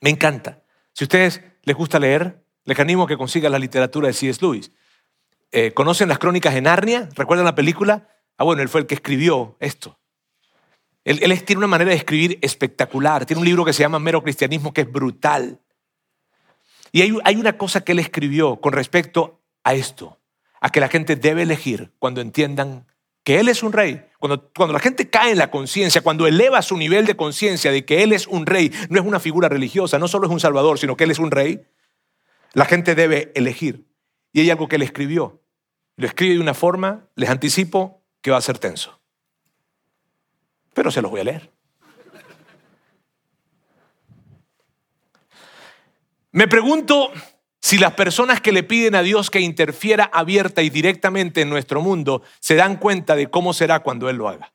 Me 0.01 0.09
encanta. 0.09 0.63
Si 0.93 1.03
a 1.03 1.05
ustedes 1.05 1.41
les 1.63 1.75
gusta 1.75 1.99
leer, 1.99 2.43
les 2.69 2.79
animo 2.79 3.03
a 3.03 3.07
que 3.07 3.17
consigan 3.17 3.51
la 3.51 3.59
literatura 3.59 4.07
de 4.07 4.13
C.S. 4.13 4.39
Lewis. 4.41 4.71
Eh, 5.51 5.71
¿Conocen 5.73 6.07
las 6.07 6.19
crónicas 6.19 6.53
de 6.53 6.61
Narnia? 6.61 7.09
¿Recuerdan 7.15 7.45
la 7.45 7.55
película? 7.55 8.07
Ah, 8.37 8.43
bueno, 8.43 8.61
él 8.61 8.69
fue 8.69 8.81
el 8.81 8.87
que 8.87 8.95
escribió 8.95 9.57
esto. 9.59 9.99
Él, 11.03 11.43
tiene 11.43 11.57
una 11.57 11.67
manera 11.67 11.89
de 11.89 11.97
escribir 11.97 12.37
espectacular. 12.43 13.25
Tiene 13.25 13.39
un 13.39 13.45
libro 13.47 13.65
que 13.65 13.73
se 13.73 13.81
llama 13.81 13.97
Mero 13.97 14.21
Cristianismo 14.21 14.71
que 14.71 14.81
es 14.81 14.91
brutal. 14.91 15.59
Y 16.91 17.01
hay, 17.01 17.17
hay 17.23 17.35
una 17.35 17.57
cosa 17.57 17.81
que 17.81 17.93
él 17.93 17.99
escribió 17.99 18.57
con 18.57 18.73
respecto 18.73 19.41
a 19.63 19.73
esto, 19.73 20.19
a 20.61 20.69
que 20.69 20.79
la 20.79 20.87
gente 20.87 21.15
debe 21.15 21.41
elegir 21.41 21.91
cuando 21.97 22.21
entiendan 22.21 22.85
que 23.23 23.39
Él 23.39 23.49
es 23.49 23.63
un 23.63 23.73
rey. 23.73 24.05
cuando, 24.19 24.51
cuando 24.55 24.73
la 24.73 24.79
gente 24.79 25.09
cae 25.09 25.31
en 25.31 25.37
la 25.37 25.51
conciencia, 25.51 26.01
cuando 26.01 26.27
eleva 26.27 26.61
su 26.61 26.77
nivel 26.77 27.05
de 27.05 27.15
conciencia 27.15 27.71
de 27.71 27.85
que 27.85 28.03
Él 28.03 28.13
es 28.13 28.27
un 28.27 28.45
rey, 28.45 28.71
no 28.89 28.99
es 28.99 29.05
una 29.05 29.19
figura 29.19 29.49
religiosa, 29.49 29.99
no 29.99 30.07
solo 30.07 30.27
es 30.27 30.31
un 30.31 30.39
salvador, 30.39 30.79
sino 30.79 30.95
que 30.95 31.03
Él 31.05 31.11
es 31.11 31.19
un 31.19 31.31
rey, 31.31 31.61
la 32.53 32.65
gente 32.65 32.95
debe 32.95 33.31
elegir. 33.35 33.87
Y 34.31 34.41
hay 34.41 34.49
algo 34.49 34.67
que 34.67 34.75
Él 34.77 34.81
escribió. 34.81 35.41
Lo 35.95 36.07
escribe 36.07 36.35
de 36.35 36.39
una 36.39 36.53
forma, 36.53 37.07
les 37.15 37.29
anticipo, 37.29 38.03
que 38.21 38.31
va 38.31 38.37
a 38.37 38.41
ser 38.41 38.57
tenso. 38.57 38.99
Pero 40.73 40.91
se 40.91 41.01
los 41.01 41.11
voy 41.11 41.21
a 41.21 41.25
leer. 41.25 41.51
Me 46.31 46.47
pregunto 46.47 47.11
si 47.59 47.77
las 47.77 47.93
personas 47.93 48.39
que 48.39 48.51
le 48.51 48.63
piden 48.63 48.95
a 48.95 49.01
Dios 49.01 49.29
que 49.29 49.41
interfiera 49.41 50.09
abierta 50.13 50.61
y 50.61 50.69
directamente 50.69 51.41
en 51.41 51.49
nuestro 51.49 51.81
mundo 51.81 52.21
se 52.39 52.55
dan 52.55 52.77
cuenta 52.77 53.15
de 53.15 53.29
cómo 53.29 53.53
será 53.53 53.81
cuando 53.81 54.09
Él 54.09 54.17
lo 54.17 54.29
haga. 54.29 54.53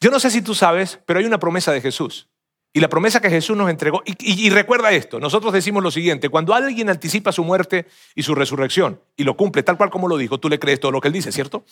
Yo 0.00 0.10
no 0.10 0.20
sé 0.20 0.30
si 0.30 0.42
tú 0.42 0.54
sabes, 0.54 0.98
pero 1.06 1.20
hay 1.20 1.26
una 1.26 1.38
promesa 1.38 1.72
de 1.72 1.80
Jesús. 1.80 2.28
Y 2.74 2.80
la 2.80 2.88
promesa 2.88 3.20
que 3.20 3.28
Jesús 3.28 3.54
nos 3.54 3.68
entregó, 3.68 4.02
y, 4.06 4.48
recuerda 4.48 4.92
esto, 4.92 5.20
nosotros 5.20 5.52
decimos 5.52 5.82
lo 5.82 5.90
siguiente, 5.90 6.30
cuando 6.30 6.54
alguien 6.54 6.88
anticipa 6.88 7.30
su 7.30 7.44
muerte 7.44 7.86
y 8.14 8.22
su 8.22 8.34
resurrección 8.34 8.98
y 9.14 9.24
lo 9.24 9.36
cumple 9.36 9.62
tal 9.62 9.76
cual 9.76 9.90
como 9.90 10.08
lo 10.08 10.16
dijo, 10.16 10.40
tú 10.40 10.48
le 10.48 10.58
crees 10.58 10.80
todo 10.80 10.90
lo 10.90 11.00
que 11.00 11.08
él 11.08 11.14
dice, 11.14 11.32
¿cierto? 11.32 11.66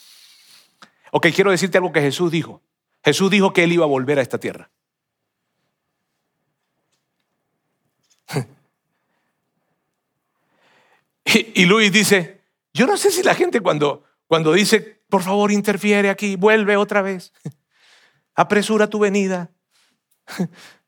Ok, 1.11 1.27
quiero 1.33 1.49
decirte 1.49 1.79
algo 1.79 1.91
que 1.91 2.01
Jesús 2.01 2.31
dijo. 2.31 2.61
Jesús 3.03 3.31
dijo 3.31 3.51
que 3.51 3.63
él 3.63 3.71
iba 3.73 3.83
a 3.83 3.87
volver 3.87 4.19
a 4.19 4.21
esta 4.21 4.37
tierra. 4.37 4.69
Y, 11.53 11.63
Luis 11.65 11.93
dice, 11.93 12.41
yo 12.73 12.85
no 12.85 12.97
sé 12.97 13.09
si 13.09 13.23
la 13.23 13.33
gente 13.33 13.61
cuando, 13.61 14.03
cuando 14.27 14.51
dice, 14.51 15.01
por 15.07 15.23
favor, 15.23 15.49
interfiere 15.49 16.09
aquí, 16.09 16.35
vuelve 16.35 16.75
otra 16.75 17.01
vez, 17.01 17.31
apresura 18.35 18.89
tu 18.89 18.99
venida, 18.99 19.49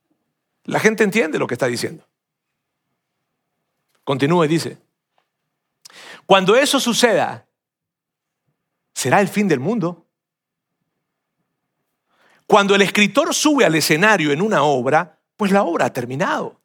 la 0.66 0.80
gente 0.80 1.04
entiende 1.04 1.40
lo 1.40 1.48
que 1.48 1.56
está 1.56 1.68
diciendo. 1.68 2.08
Continúa 4.04 4.46
y 4.46 4.50
dice, 4.50 4.78
cuando 6.26 6.56
eso 6.56 6.80
suceda, 6.80 7.48
será 8.94 9.22
el 9.22 9.28
fin 9.28 9.48
del 9.48 9.60
mundo. 9.60 10.06
Cuando 12.48 12.76
el 12.76 12.82
escritor 12.82 13.34
sube 13.34 13.66
al 13.66 13.76
escenario 13.76 14.32
en 14.32 14.42
una 14.42 14.64
obra, 14.64 15.20
pues 15.38 15.52
la 15.52 15.64
obra 15.64 15.86
ha 15.86 15.94
terminado. 15.94 16.62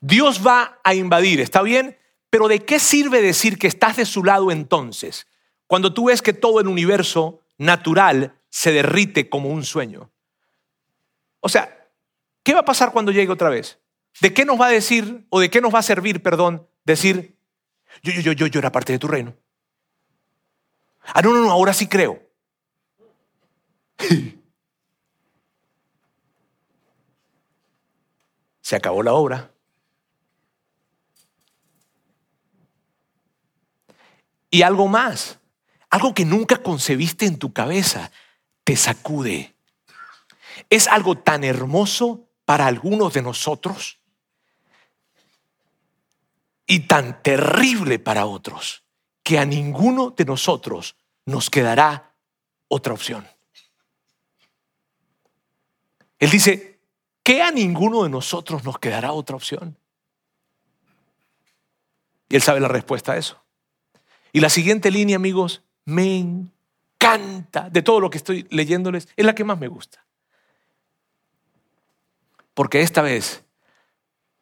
Dios 0.00 0.46
va 0.46 0.78
a 0.84 0.94
invadir, 0.94 1.40
¿está 1.40 1.62
bien? 1.62 1.98
Pero 2.30 2.48
¿de 2.48 2.64
qué 2.64 2.78
sirve 2.78 3.22
decir 3.22 3.58
que 3.58 3.66
estás 3.66 3.96
de 3.96 4.04
su 4.04 4.22
lado 4.22 4.50
entonces, 4.50 5.26
cuando 5.66 5.92
tú 5.94 6.06
ves 6.06 6.22
que 6.22 6.32
todo 6.32 6.60
el 6.60 6.68
universo 6.68 7.40
natural 7.58 8.38
se 8.50 8.72
derrite 8.72 9.28
como 9.28 9.48
un 9.48 9.64
sueño? 9.64 10.10
O 11.40 11.48
sea, 11.48 11.75
¿qué 12.46 12.54
va 12.54 12.60
a 12.60 12.64
pasar 12.64 12.92
cuando 12.92 13.10
llegue 13.10 13.32
otra 13.32 13.50
vez? 13.50 13.80
¿De 14.20 14.32
qué 14.32 14.44
nos 14.44 14.58
va 14.60 14.68
a 14.68 14.70
decir, 14.70 15.26
o 15.30 15.40
de 15.40 15.50
qué 15.50 15.60
nos 15.60 15.74
va 15.74 15.80
a 15.80 15.82
servir, 15.82 16.22
perdón, 16.22 16.68
decir, 16.84 17.36
yo, 18.04 18.12
yo, 18.12 18.20
yo, 18.20 18.30
yo, 18.32 18.46
yo 18.46 18.60
era 18.60 18.70
parte 18.70 18.92
de 18.92 19.00
tu 19.00 19.08
reino? 19.08 19.34
Ah, 21.02 21.22
no, 21.22 21.32
no, 21.32 21.42
no, 21.42 21.50
ahora 21.50 21.72
sí 21.72 21.88
creo. 21.88 22.22
Se 28.60 28.76
acabó 28.76 29.02
la 29.02 29.14
obra. 29.14 29.50
Y 34.50 34.62
algo 34.62 34.86
más, 34.86 35.40
algo 35.90 36.14
que 36.14 36.24
nunca 36.24 36.58
concebiste 36.58 37.26
en 37.26 37.40
tu 37.40 37.52
cabeza, 37.52 38.12
te 38.62 38.76
sacude. 38.76 39.56
Es 40.70 40.86
algo 40.86 41.18
tan 41.18 41.42
hermoso 41.42 42.25
para 42.46 42.66
algunos 42.66 43.12
de 43.12 43.20
nosotros 43.20 43.98
y 46.66 46.80
tan 46.80 47.22
terrible 47.22 47.98
para 47.98 48.24
otros 48.24 48.84
que 49.22 49.38
a 49.38 49.44
ninguno 49.44 50.10
de 50.10 50.24
nosotros 50.24 50.96
nos 51.26 51.50
quedará 51.50 52.14
otra 52.68 52.94
opción. 52.94 53.26
Él 56.18 56.30
dice, 56.30 56.80
¿qué 57.22 57.42
a 57.42 57.50
ninguno 57.50 58.04
de 58.04 58.08
nosotros 58.08 58.64
nos 58.64 58.78
quedará 58.78 59.12
otra 59.12 59.36
opción? 59.36 59.76
Y 62.28 62.36
él 62.36 62.42
sabe 62.42 62.60
la 62.60 62.68
respuesta 62.68 63.12
a 63.12 63.16
eso. 63.16 63.42
Y 64.32 64.38
la 64.40 64.48
siguiente 64.48 64.90
línea, 64.92 65.16
amigos, 65.16 65.62
me 65.84 66.18
encanta 66.18 67.68
de 67.70 67.82
todo 67.82 67.98
lo 67.98 68.10
que 68.10 68.18
estoy 68.18 68.46
leyéndoles, 68.50 69.08
es 69.16 69.26
la 69.26 69.34
que 69.34 69.44
más 69.44 69.58
me 69.58 69.68
gusta. 69.68 70.05
Porque 72.56 72.80
esta 72.80 73.02
vez 73.02 73.44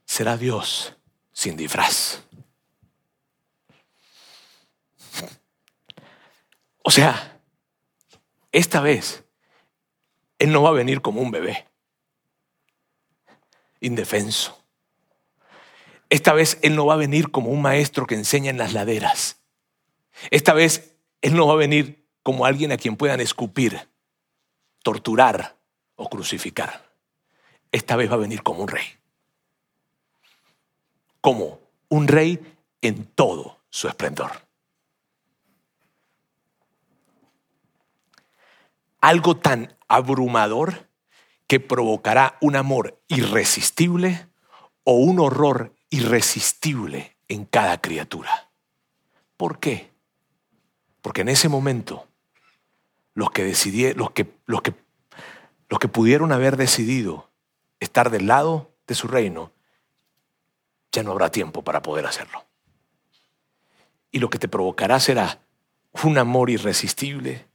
será 0.04 0.36
Dios 0.36 0.94
sin 1.32 1.56
disfraz. 1.56 2.22
O 6.84 6.92
sea, 6.92 7.40
esta 8.52 8.80
vez 8.80 9.24
Él 10.38 10.52
no 10.52 10.62
va 10.62 10.68
a 10.68 10.74
venir 10.74 11.02
como 11.02 11.22
un 11.22 11.32
bebé, 11.32 11.66
indefenso. 13.80 14.62
Esta 16.08 16.34
vez 16.34 16.60
Él 16.62 16.76
no 16.76 16.86
va 16.86 16.94
a 16.94 16.98
venir 16.98 17.32
como 17.32 17.50
un 17.50 17.62
maestro 17.62 18.06
que 18.06 18.14
enseña 18.14 18.50
en 18.50 18.58
las 18.58 18.74
laderas. 18.74 19.40
Esta 20.30 20.54
vez 20.54 20.94
Él 21.20 21.34
no 21.34 21.48
va 21.48 21.54
a 21.54 21.56
venir 21.56 22.08
como 22.22 22.46
alguien 22.46 22.70
a 22.70 22.76
quien 22.76 22.96
puedan 22.96 23.18
escupir, 23.18 23.88
torturar 24.84 25.58
o 25.96 26.08
crucificar. 26.08 26.93
Esta 27.74 27.96
vez 27.96 28.08
va 28.08 28.14
a 28.14 28.18
venir 28.18 28.44
como 28.44 28.62
un 28.62 28.68
rey. 28.68 28.86
Como 31.20 31.58
un 31.88 32.06
rey 32.06 32.38
en 32.82 33.04
todo 33.04 33.58
su 33.68 33.88
esplendor. 33.88 34.30
Algo 39.00 39.36
tan 39.38 39.76
abrumador 39.88 40.88
que 41.48 41.58
provocará 41.58 42.38
un 42.40 42.54
amor 42.54 43.02
irresistible 43.08 44.28
o 44.84 44.92
un 44.92 45.18
horror 45.18 45.74
irresistible 45.90 47.16
en 47.26 47.44
cada 47.44 47.80
criatura. 47.80 48.50
¿Por 49.36 49.58
qué? 49.58 49.90
Porque 51.02 51.22
en 51.22 51.28
ese 51.28 51.48
momento, 51.48 52.06
los 53.14 53.32
que, 53.32 53.42
decidieron, 53.42 53.98
los 53.98 54.12
que, 54.12 54.32
los 54.46 54.62
que, 54.62 54.74
los 55.68 55.80
que 55.80 55.88
pudieron 55.88 56.30
haber 56.30 56.56
decidido 56.56 57.33
estar 57.84 58.10
del 58.10 58.26
lado 58.26 58.72
de 58.86 58.94
su 58.94 59.08
reino, 59.08 59.52
ya 60.92 61.02
no 61.02 61.12
habrá 61.12 61.30
tiempo 61.30 61.62
para 61.62 61.82
poder 61.82 62.06
hacerlo. 62.06 62.44
Y 64.10 64.18
lo 64.18 64.30
que 64.30 64.38
te 64.38 64.48
provocará 64.48 65.00
será 65.00 65.40
un 66.04 66.18
amor 66.18 66.50
irresistible 66.50 67.46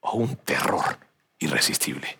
o 0.00 0.12
un 0.12 0.36
terror 0.36 0.98
irresistible. 1.38 2.18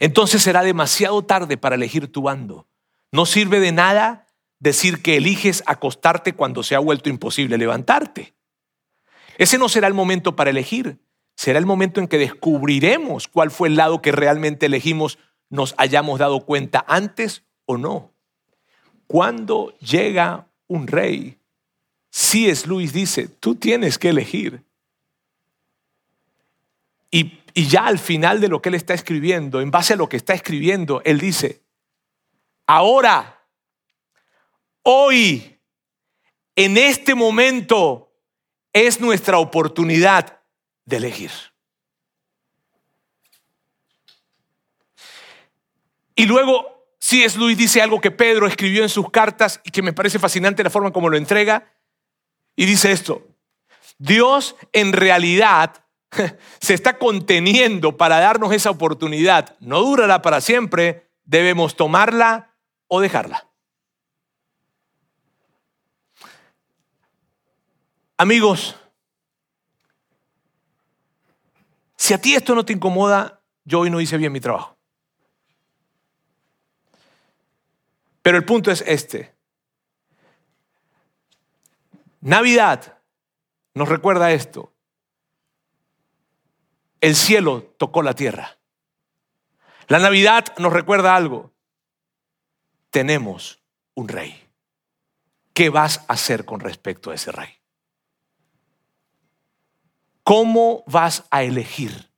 Entonces 0.00 0.42
será 0.42 0.62
demasiado 0.62 1.24
tarde 1.24 1.56
para 1.56 1.76
elegir 1.76 2.10
tu 2.10 2.22
bando. 2.22 2.66
No 3.12 3.26
sirve 3.26 3.60
de 3.60 3.72
nada 3.72 4.26
decir 4.58 5.02
que 5.02 5.16
eliges 5.16 5.62
acostarte 5.66 6.32
cuando 6.32 6.62
se 6.62 6.74
ha 6.74 6.80
vuelto 6.80 7.08
imposible 7.08 7.58
levantarte. 7.58 8.34
Ese 9.38 9.58
no 9.58 9.68
será 9.68 9.86
el 9.86 9.94
momento 9.94 10.36
para 10.36 10.50
elegir, 10.50 10.98
será 11.36 11.58
el 11.58 11.66
momento 11.66 12.00
en 12.00 12.08
que 12.08 12.18
descubriremos 12.18 13.28
cuál 13.28 13.50
fue 13.50 13.68
el 13.68 13.76
lado 13.76 14.02
que 14.02 14.12
realmente 14.12 14.66
elegimos, 14.66 15.18
nos 15.50 15.74
hayamos 15.78 16.18
dado 16.18 16.44
cuenta 16.44 16.84
antes 16.88 17.44
o 17.66 17.76
no. 17.76 18.12
Cuando 19.06 19.76
llega 19.78 20.48
un 20.66 20.86
rey, 20.86 21.38
si 22.10 22.48
es 22.48 22.66
Luis 22.66 22.92
dice, 22.92 23.28
tú 23.28 23.54
tienes 23.54 23.98
que 23.98 24.10
elegir. 24.10 24.62
Y, 27.10 27.40
y 27.54 27.66
ya 27.66 27.86
al 27.86 27.98
final 27.98 28.40
de 28.40 28.48
lo 28.48 28.60
que 28.60 28.70
él 28.70 28.74
está 28.74 28.94
escribiendo, 28.94 29.60
en 29.60 29.70
base 29.70 29.94
a 29.94 29.96
lo 29.96 30.08
que 30.08 30.16
está 30.16 30.34
escribiendo, 30.34 31.02
él 31.04 31.18
dice, 31.18 31.62
ahora 32.66 33.34
Hoy, 34.86 35.58
en 36.54 36.76
este 36.76 37.14
momento, 37.14 38.12
es 38.70 39.00
nuestra 39.00 39.38
oportunidad 39.38 40.42
de 40.84 40.96
elegir. 40.96 41.30
Y 46.14 46.26
luego, 46.26 46.86
si 46.98 47.24
es 47.24 47.36
Luis 47.36 47.56
dice 47.56 47.82
algo 47.82 48.00
que 48.00 48.10
Pedro 48.10 48.46
escribió 48.46 48.82
en 48.82 48.88
sus 48.88 49.10
cartas 49.10 49.60
y 49.64 49.70
que 49.70 49.82
me 49.82 49.92
parece 49.92 50.18
fascinante 50.18 50.62
la 50.62 50.70
forma 50.70 50.92
como 50.92 51.08
lo 51.08 51.16
entrega. 51.16 51.72
Y 52.56 52.66
dice 52.66 52.92
esto, 52.92 53.26
Dios 53.98 54.56
en 54.72 54.92
realidad 54.92 55.84
se 56.60 56.74
está 56.74 56.98
conteniendo 56.98 57.96
para 57.96 58.20
darnos 58.20 58.52
esa 58.52 58.70
oportunidad. 58.70 59.56
No 59.60 59.80
durará 59.80 60.22
para 60.22 60.40
siempre, 60.40 61.10
debemos 61.24 61.76
tomarla 61.76 62.54
o 62.86 63.00
dejarla. 63.00 63.48
Amigos, 68.16 68.76
si 72.04 72.12
a 72.12 72.20
ti 72.20 72.34
esto 72.34 72.54
no 72.54 72.66
te 72.66 72.74
incomoda, 72.74 73.40
yo 73.64 73.80
hoy 73.80 73.88
no 73.88 73.98
hice 73.98 74.18
bien 74.18 74.30
mi 74.30 74.38
trabajo. 74.38 74.76
Pero 78.20 78.36
el 78.36 78.44
punto 78.44 78.70
es 78.70 78.84
este. 78.86 79.34
Navidad 82.20 82.98
nos 83.72 83.88
recuerda 83.88 84.32
esto. 84.32 84.74
El 87.00 87.16
cielo 87.16 87.74
tocó 87.78 88.02
la 88.02 88.12
tierra. 88.12 88.58
La 89.88 89.98
Navidad 89.98 90.44
nos 90.58 90.74
recuerda 90.74 91.16
algo. 91.16 91.54
Tenemos 92.90 93.62
un 93.94 94.08
rey. 94.08 94.46
¿Qué 95.54 95.70
vas 95.70 96.00
a 96.00 96.12
hacer 96.12 96.44
con 96.44 96.60
respecto 96.60 97.12
a 97.12 97.14
ese 97.14 97.32
rey? 97.32 97.63
¿Cómo 100.24 100.82
vas 100.86 101.24
a 101.30 101.44
elegir? 101.44 102.08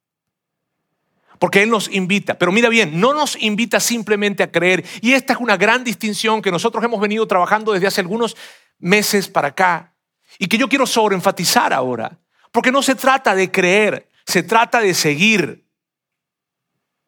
Porque 1.38 1.62
Él 1.62 1.70
nos 1.70 1.92
invita, 1.92 2.38
pero 2.38 2.52
mira 2.52 2.68
bien, 2.68 2.98
no 2.98 3.12
nos 3.12 3.36
invita 3.42 3.80
simplemente 3.80 4.42
a 4.42 4.50
creer. 4.50 4.84
Y 5.02 5.12
esta 5.12 5.34
es 5.34 5.40
una 5.40 5.56
gran 5.56 5.84
distinción 5.84 6.40
que 6.40 6.50
nosotros 6.50 6.82
hemos 6.82 7.00
venido 7.00 7.26
trabajando 7.26 7.72
desde 7.72 7.88
hace 7.88 8.00
algunos 8.00 8.36
meses 8.78 9.28
para 9.28 9.48
acá 9.48 9.92
y 10.38 10.46
que 10.46 10.56
yo 10.56 10.68
quiero 10.68 10.86
sobreenfatizar 10.86 11.72
ahora. 11.72 12.18
Porque 12.52 12.72
no 12.72 12.80
se 12.80 12.94
trata 12.94 13.34
de 13.34 13.50
creer, 13.50 14.08
se 14.24 14.42
trata 14.42 14.80
de 14.80 14.94
seguir. 14.94 15.66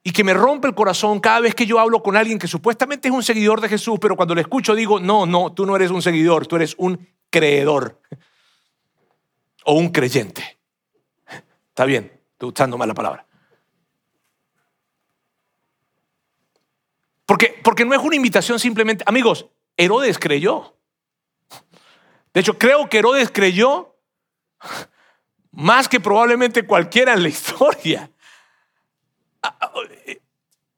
Y 0.02 0.10
que 0.10 0.24
me 0.24 0.34
rompe 0.34 0.68
el 0.68 0.74
corazón 0.74 1.20
cada 1.20 1.40
vez 1.40 1.54
que 1.54 1.66
yo 1.66 1.78
hablo 1.78 2.02
con 2.02 2.16
alguien 2.16 2.38
que 2.38 2.48
supuestamente 2.48 3.08
es 3.08 3.14
un 3.14 3.22
seguidor 3.22 3.60
de 3.60 3.68
Jesús, 3.68 3.98
pero 4.00 4.16
cuando 4.16 4.34
le 4.34 4.42
escucho 4.42 4.74
digo, 4.74 5.00
no, 5.00 5.26
no, 5.26 5.52
tú 5.52 5.64
no 5.64 5.76
eres 5.76 5.90
un 5.90 6.02
seguidor, 6.02 6.46
tú 6.46 6.56
eres 6.56 6.74
un 6.78 7.08
creedor 7.30 8.00
o 9.64 9.74
un 9.74 9.90
creyente. 9.90 10.57
Está 11.78 11.86
bien, 11.86 12.10
estoy 12.32 12.48
usando 12.48 12.76
mal 12.76 12.88
la 12.88 12.94
palabra. 12.94 13.24
Porque, 17.24 17.60
porque 17.62 17.84
no 17.84 17.94
es 17.94 18.00
una 18.00 18.16
invitación 18.16 18.58
simplemente, 18.58 19.04
amigos, 19.06 19.46
Herodes 19.76 20.18
creyó. 20.18 20.74
De 22.34 22.40
hecho, 22.40 22.58
creo 22.58 22.88
que 22.88 22.98
Herodes 22.98 23.30
creyó 23.32 23.94
más 25.52 25.88
que 25.88 26.00
probablemente 26.00 26.66
cualquiera 26.66 27.14
en 27.14 27.22
la 27.22 27.28
historia. 27.28 28.10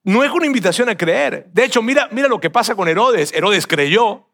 No 0.04 0.22
es 0.22 0.30
una 0.30 0.44
invitación 0.44 0.90
a 0.90 0.98
creer. 0.98 1.46
De 1.50 1.64
hecho, 1.64 1.80
mira, 1.80 2.10
mira 2.10 2.28
lo 2.28 2.40
que 2.40 2.50
pasa 2.50 2.74
con 2.74 2.88
Herodes. 2.88 3.32
Herodes 3.32 3.66
creyó. 3.66 4.26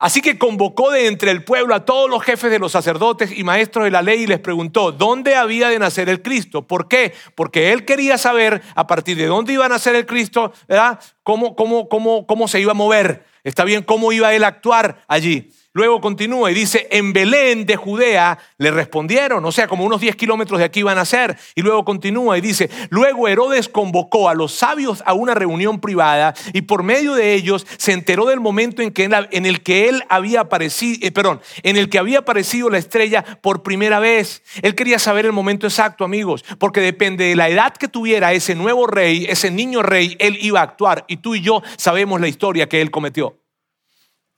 Así 0.00 0.22
que 0.22 0.38
convocó 0.38 0.90
de 0.90 1.08
entre 1.08 1.30
el 1.30 1.44
pueblo 1.44 1.74
a 1.74 1.84
todos 1.84 2.08
los 2.08 2.22
jefes 2.22 2.50
de 2.50 2.58
los 2.58 2.72
sacerdotes 2.72 3.36
y 3.36 3.44
maestros 3.44 3.84
de 3.84 3.90
la 3.90 4.00
ley 4.00 4.22
y 4.22 4.26
les 4.26 4.40
preguntó 4.40 4.92
dónde 4.92 5.36
había 5.36 5.68
de 5.68 5.78
nacer 5.78 6.08
el 6.08 6.22
Cristo. 6.22 6.66
¿Por 6.66 6.88
qué? 6.88 7.12
Porque 7.34 7.70
él 7.70 7.84
quería 7.84 8.16
saber 8.16 8.62
a 8.74 8.86
partir 8.86 9.18
de 9.18 9.26
dónde 9.26 9.52
iba 9.52 9.66
a 9.66 9.68
nacer 9.68 9.94
el 9.94 10.06
Cristo, 10.06 10.54
¿verdad? 10.66 10.98
Cómo, 11.22 11.54
cómo, 11.54 11.90
cómo, 11.90 12.26
cómo 12.26 12.48
se 12.48 12.60
iba 12.60 12.70
a 12.70 12.74
mover. 12.74 13.26
Está 13.44 13.64
bien, 13.64 13.82
cómo 13.82 14.10
iba 14.10 14.34
él 14.34 14.42
a 14.44 14.48
actuar 14.48 15.04
allí. 15.06 15.52
Luego 15.72 16.00
continúa 16.00 16.50
y 16.50 16.54
dice, 16.54 16.88
en 16.90 17.12
Belén 17.12 17.64
de 17.64 17.76
Judea 17.76 18.36
le 18.58 18.72
respondieron, 18.72 19.44
o 19.44 19.52
sea, 19.52 19.68
como 19.68 19.84
unos 19.84 20.00
10 20.00 20.16
kilómetros 20.16 20.58
de 20.58 20.64
aquí 20.64 20.80
iban 20.80 20.98
a 20.98 21.04
ser. 21.04 21.38
Y 21.54 21.62
luego 21.62 21.84
continúa 21.84 22.36
y 22.36 22.40
dice, 22.40 22.68
luego 22.88 23.28
Herodes 23.28 23.68
convocó 23.68 24.28
a 24.28 24.34
los 24.34 24.52
sabios 24.52 25.00
a 25.06 25.12
una 25.12 25.32
reunión 25.32 25.80
privada 25.80 26.34
y 26.52 26.62
por 26.62 26.82
medio 26.82 27.14
de 27.14 27.34
ellos 27.34 27.68
se 27.76 27.92
enteró 27.92 28.26
del 28.26 28.40
momento 28.40 28.82
en, 28.82 28.90
que 28.90 29.04
en 29.04 29.46
el 29.46 29.62
que 29.62 29.88
él 29.88 30.02
había 30.08 30.40
aparecido, 30.40 31.06
eh, 31.06 31.12
perdón, 31.12 31.40
en 31.62 31.76
el 31.76 31.88
que 31.88 32.00
había 32.00 32.18
aparecido 32.18 32.68
la 32.68 32.78
estrella 32.78 33.24
por 33.40 33.62
primera 33.62 34.00
vez. 34.00 34.42
Él 34.62 34.74
quería 34.74 34.98
saber 34.98 35.24
el 35.24 35.32
momento 35.32 35.68
exacto, 35.68 36.04
amigos, 36.04 36.44
porque 36.58 36.80
depende 36.80 37.26
de 37.26 37.36
la 37.36 37.48
edad 37.48 37.74
que 37.74 37.86
tuviera 37.86 38.32
ese 38.32 38.56
nuevo 38.56 38.88
rey, 38.88 39.26
ese 39.28 39.52
niño 39.52 39.82
rey, 39.82 40.16
él 40.18 40.36
iba 40.40 40.58
a 40.58 40.64
actuar. 40.64 41.04
Y 41.06 41.18
tú 41.18 41.36
y 41.36 41.42
yo 41.42 41.62
sabemos 41.76 42.20
la 42.20 42.26
historia 42.26 42.68
que 42.68 42.80
él 42.80 42.90
cometió. 42.90 43.36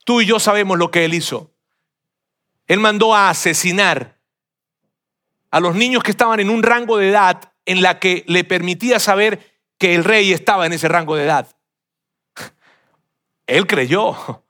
Tú 0.03 0.21
y 0.21 0.25
yo 0.25 0.39
sabemos 0.39 0.77
lo 0.77 0.91
que 0.91 1.05
él 1.05 1.13
hizo. 1.13 1.51
Él 2.67 2.79
mandó 2.79 3.15
a 3.15 3.29
asesinar 3.29 4.19
a 5.51 5.59
los 5.59 5.75
niños 5.75 6.03
que 6.03 6.11
estaban 6.11 6.39
en 6.39 6.49
un 6.49 6.63
rango 6.63 6.97
de 6.97 7.09
edad 7.09 7.53
en 7.65 7.81
la 7.81 7.99
que 7.99 8.23
le 8.27 8.43
permitía 8.43 8.99
saber 8.99 9.59
que 9.77 9.95
el 9.95 10.03
rey 10.03 10.33
estaba 10.33 10.65
en 10.65 10.73
ese 10.73 10.87
rango 10.87 11.15
de 11.15 11.25
edad. 11.25 11.55
Él 13.47 13.67
creyó. 13.67 14.43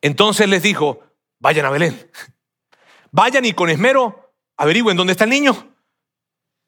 Entonces 0.00 0.48
les 0.48 0.62
dijo, 0.62 1.02
vayan 1.38 1.66
a 1.66 1.70
Belén. 1.70 2.10
Vayan 3.10 3.44
y 3.44 3.52
con 3.52 3.70
esmero 3.70 4.32
averigüen 4.56 4.96
dónde 4.96 5.12
está 5.12 5.24
el 5.24 5.30
niño. 5.30 5.74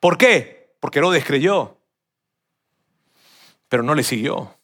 ¿Por 0.01 0.19
qué? 0.19 0.77
Porque 0.81 0.99
Herodes 0.99 1.25
creyó, 1.25 1.79
pero 3.69 3.85
no 3.85 3.95
le 3.95 4.03
siguió. 4.03 4.59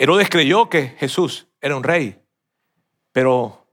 Herodes 0.00 0.30
creyó 0.30 0.70
que 0.70 0.96
Jesús 0.98 1.46
era 1.60 1.76
un 1.76 1.82
rey, 1.82 2.22
pero 3.12 3.66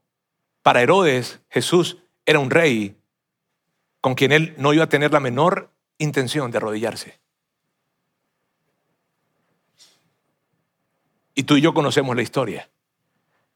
para 0.60 0.82
Herodes 0.82 1.40
Jesús 1.48 1.96
era 2.26 2.38
un 2.38 2.50
rey 2.50 3.00
con 4.02 4.14
quien 4.14 4.32
él 4.32 4.54
no 4.58 4.74
iba 4.74 4.84
a 4.84 4.90
tener 4.90 5.10
la 5.10 5.20
menor 5.20 5.72
intención 5.96 6.50
de 6.50 6.58
arrodillarse. 6.58 7.18
Y 11.34 11.44
tú 11.44 11.56
y 11.56 11.62
yo 11.62 11.72
conocemos 11.72 12.14
la 12.14 12.20
historia. 12.20 12.68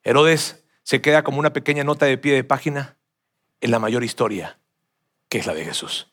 Herodes 0.03 0.65
se 0.83 1.03
queda 1.03 1.23
como 1.25 1.41
una 1.41 1.53
pequeña 1.53 1.85
nota 1.85 2.07
de 2.07 2.17
pie 2.17 2.33
de 2.33 2.43
página 2.43 2.97
en 3.61 3.71
la 3.71 3.81
mayor 3.81 4.03
historia, 4.03 4.59
que 5.29 5.37
es 5.37 5.47
la 5.47 5.53
de 5.53 5.67
Jesús. 5.67 6.11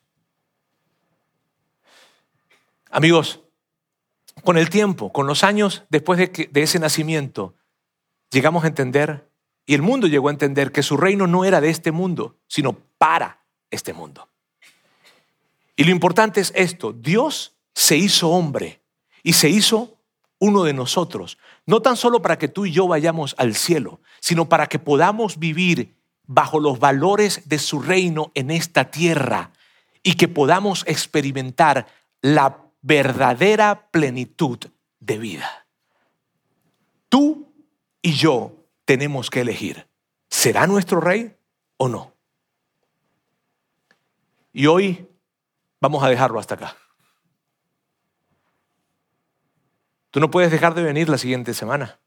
Amigos, 2.90 3.40
con 4.44 4.58
el 4.58 4.70
tiempo, 4.70 5.12
con 5.12 5.26
los 5.26 5.44
años 5.44 5.84
después 5.88 6.18
de, 6.18 6.50
ese 6.54 6.78
nacimiento, 6.78 7.54
llegamos 8.30 8.64
a 8.64 8.68
entender, 8.68 9.30
y 9.66 9.74
el 9.74 9.82
mundo 9.82 10.06
llegó 10.06 10.28
a 10.28 10.32
entender, 10.32 10.72
que 10.72 10.82
su 10.82 10.96
reino 10.96 11.26
no 11.26 11.44
era 11.44 11.60
de 11.60 11.70
este 11.70 11.92
mundo, 11.92 12.36
sino 12.46 12.78
para 12.98 13.44
este 13.70 13.92
mundo. 13.92 14.28
Y 15.76 15.84
lo 15.84 15.90
importante 15.90 16.40
es 16.40 16.52
esto, 16.54 16.92
Dios 16.92 17.56
se 17.74 17.96
hizo 17.96 18.30
hombre 18.30 18.82
y 19.22 19.34
se 19.34 19.48
hizo 19.48 19.96
uno 20.38 20.64
de 20.64 20.72
nosotros, 20.72 21.38
no 21.66 21.82
tan 21.82 21.96
solo 21.96 22.22
para 22.22 22.38
que 22.38 22.48
tú 22.48 22.66
y 22.66 22.72
yo 22.72 22.88
vayamos 22.88 23.34
al 23.38 23.54
cielo, 23.54 24.00
sino 24.20 24.48
para 24.48 24.66
que 24.66 24.78
podamos 24.78 25.38
vivir 25.38 25.96
bajo 26.26 26.60
los 26.60 26.78
valores 26.78 27.48
de 27.48 27.58
su 27.58 27.80
reino 27.80 28.32
en 28.34 28.50
esta 28.50 28.90
tierra 28.90 29.52
y 30.02 30.14
que 30.14 30.28
podamos 30.28 30.84
experimentar 30.86 31.86
la 32.22 32.69
verdadera 32.82 33.90
plenitud 33.90 34.58
de 35.00 35.18
vida. 35.18 35.66
Tú 37.08 37.52
y 38.02 38.12
yo 38.14 38.56
tenemos 38.84 39.30
que 39.30 39.40
elegir, 39.40 39.88
¿será 40.28 40.66
nuestro 40.66 41.00
rey 41.00 41.36
o 41.76 41.88
no? 41.88 42.14
Y 44.52 44.66
hoy 44.66 45.08
vamos 45.80 46.02
a 46.02 46.08
dejarlo 46.08 46.38
hasta 46.38 46.54
acá. 46.54 46.76
Tú 50.10 50.18
no 50.18 50.30
puedes 50.30 50.50
dejar 50.50 50.74
de 50.74 50.82
venir 50.82 51.08
la 51.08 51.18
siguiente 51.18 51.54
semana, 51.54 52.00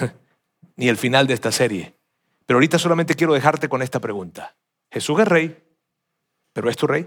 ni 0.76 0.88
el 0.88 0.96
final 0.96 1.26
de 1.26 1.34
esta 1.34 1.52
serie. 1.52 1.94
Pero 2.46 2.56
ahorita 2.56 2.78
solamente 2.78 3.14
quiero 3.14 3.34
dejarte 3.34 3.68
con 3.68 3.82
esta 3.82 4.00
pregunta. 4.00 4.56
Jesús 4.90 5.20
es 5.20 5.28
rey, 5.28 5.62
pero 6.54 6.70
¿es 6.70 6.76
tu 6.76 6.86
rey? 6.86 7.06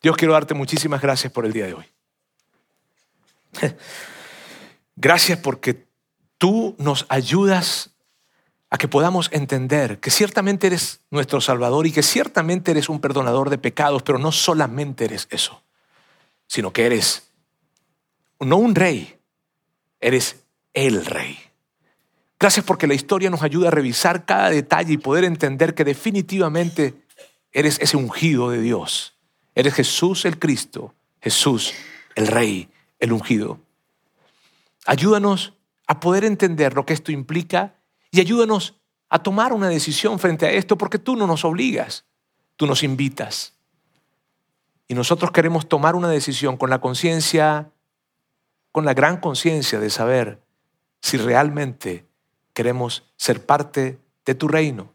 Dios, 0.00 0.16
quiero 0.16 0.34
darte 0.34 0.54
muchísimas 0.54 1.02
gracias 1.02 1.32
por 1.32 1.44
el 1.44 1.52
día 1.52 1.66
de 1.66 1.74
hoy. 1.74 1.84
Gracias 4.96 5.38
porque 5.38 5.86
tú 6.38 6.76
nos 6.78 7.06
ayudas 7.08 7.90
a 8.70 8.78
que 8.78 8.88
podamos 8.88 9.28
entender 9.32 9.98
que 9.98 10.10
ciertamente 10.10 10.66
eres 10.66 11.00
nuestro 11.10 11.40
Salvador 11.40 11.86
y 11.86 11.92
que 11.92 12.02
ciertamente 12.02 12.70
eres 12.70 12.88
un 12.88 13.00
perdonador 13.00 13.50
de 13.50 13.58
pecados, 13.58 14.02
pero 14.02 14.18
no 14.18 14.30
solamente 14.30 15.06
eres 15.06 15.26
eso, 15.30 15.62
sino 16.46 16.72
que 16.72 16.86
eres 16.86 17.30
no 18.40 18.56
un 18.56 18.74
rey, 18.74 19.18
eres 20.00 20.44
el 20.74 21.04
rey. 21.06 21.38
Gracias 22.38 22.64
porque 22.64 22.86
la 22.86 22.94
historia 22.94 23.30
nos 23.30 23.42
ayuda 23.42 23.68
a 23.68 23.72
revisar 23.72 24.24
cada 24.24 24.50
detalle 24.50 24.92
y 24.92 24.98
poder 24.98 25.24
entender 25.24 25.74
que 25.74 25.84
definitivamente 25.84 27.02
eres 27.52 27.80
ese 27.80 27.96
ungido 27.96 28.50
de 28.50 28.60
Dios 28.60 29.17
Eres 29.58 29.74
Jesús 29.74 30.24
el 30.24 30.38
Cristo, 30.38 30.94
Jesús 31.20 31.74
el 32.14 32.28
Rey, 32.28 32.70
el 33.00 33.12
ungido. 33.12 33.58
Ayúdanos 34.86 35.54
a 35.88 35.98
poder 35.98 36.24
entender 36.24 36.74
lo 36.74 36.86
que 36.86 36.94
esto 36.94 37.10
implica 37.10 37.74
y 38.12 38.20
ayúdanos 38.20 38.76
a 39.08 39.20
tomar 39.20 39.52
una 39.52 39.68
decisión 39.68 40.20
frente 40.20 40.46
a 40.46 40.52
esto 40.52 40.78
porque 40.78 41.00
tú 41.00 41.16
no 41.16 41.26
nos 41.26 41.44
obligas, 41.44 42.04
tú 42.54 42.68
nos 42.68 42.84
invitas. 42.84 43.54
Y 44.86 44.94
nosotros 44.94 45.32
queremos 45.32 45.68
tomar 45.68 45.96
una 45.96 46.08
decisión 46.08 46.56
con 46.56 46.70
la 46.70 46.80
conciencia, 46.80 47.72
con 48.70 48.84
la 48.84 48.94
gran 48.94 49.16
conciencia 49.16 49.80
de 49.80 49.90
saber 49.90 50.40
si 51.02 51.16
realmente 51.16 52.06
queremos 52.52 53.10
ser 53.16 53.44
parte 53.44 53.98
de 54.24 54.36
tu 54.36 54.46
reino. 54.46 54.94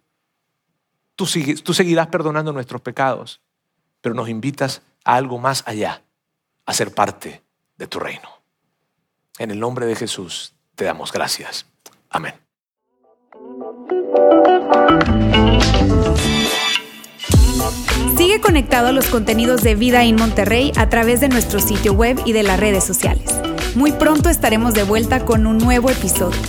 Tú, 1.18 1.28
tú 1.66 1.74
seguirás 1.74 2.07
perdonando 2.07 2.53
nuestros 2.53 2.80
pecados, 2.80 3.41
pero 4.04 4.14
nos 4.14 4.28
invitas 4.28 4.82
a 5.06 5.16
algo 5.16 5.39
más 5.39 5.64
allá, 5.66 6.04
a 6.66 6.74
ser 6.74 6.93
parte 6.93 7.41
de 7.78 7.88
tu 7.88 7.99
reino. 7.99 8.28
En 9.39 9.49
el 9.49 9.62
nombre 9.62 9.86
de 9.86 9.95
Jesús 9.95 10.54
te 10.76 10.84
damos 10.84 11.14
gracias. 11.14 11.66
Amén. 12.10 12.34
Sigue 18.18 18.41
conectado 18.41 18.88
a 18.88 18.91
los 18.91 19.06
contenidos 19.06 19.64
de 19.64 19.76
Vida 19.76 20.04
en 20.04 20.18
Monterrey 20.18 20.74
a 20.76 20.89
través 20.89 21.22
de 21.22 21.30
nuestro 21.30 21.62
sitio 21.62 21.93
web 21.93 22.20
y 22.26 22.34
de 22.34 22.43
las 22.43 22.60
redes 22.60 22.84
sociales. 22.84 23.34
Muy 23.74 23.93
pronto 23.93 24.30
estaremos 24.30 24.74
de 24.74 24.84
vuelta 24.84 25.24
con 25.24 25.47
un 25.47 25.58
nuevo 25.58 25.89
episodio. 25.89 26.41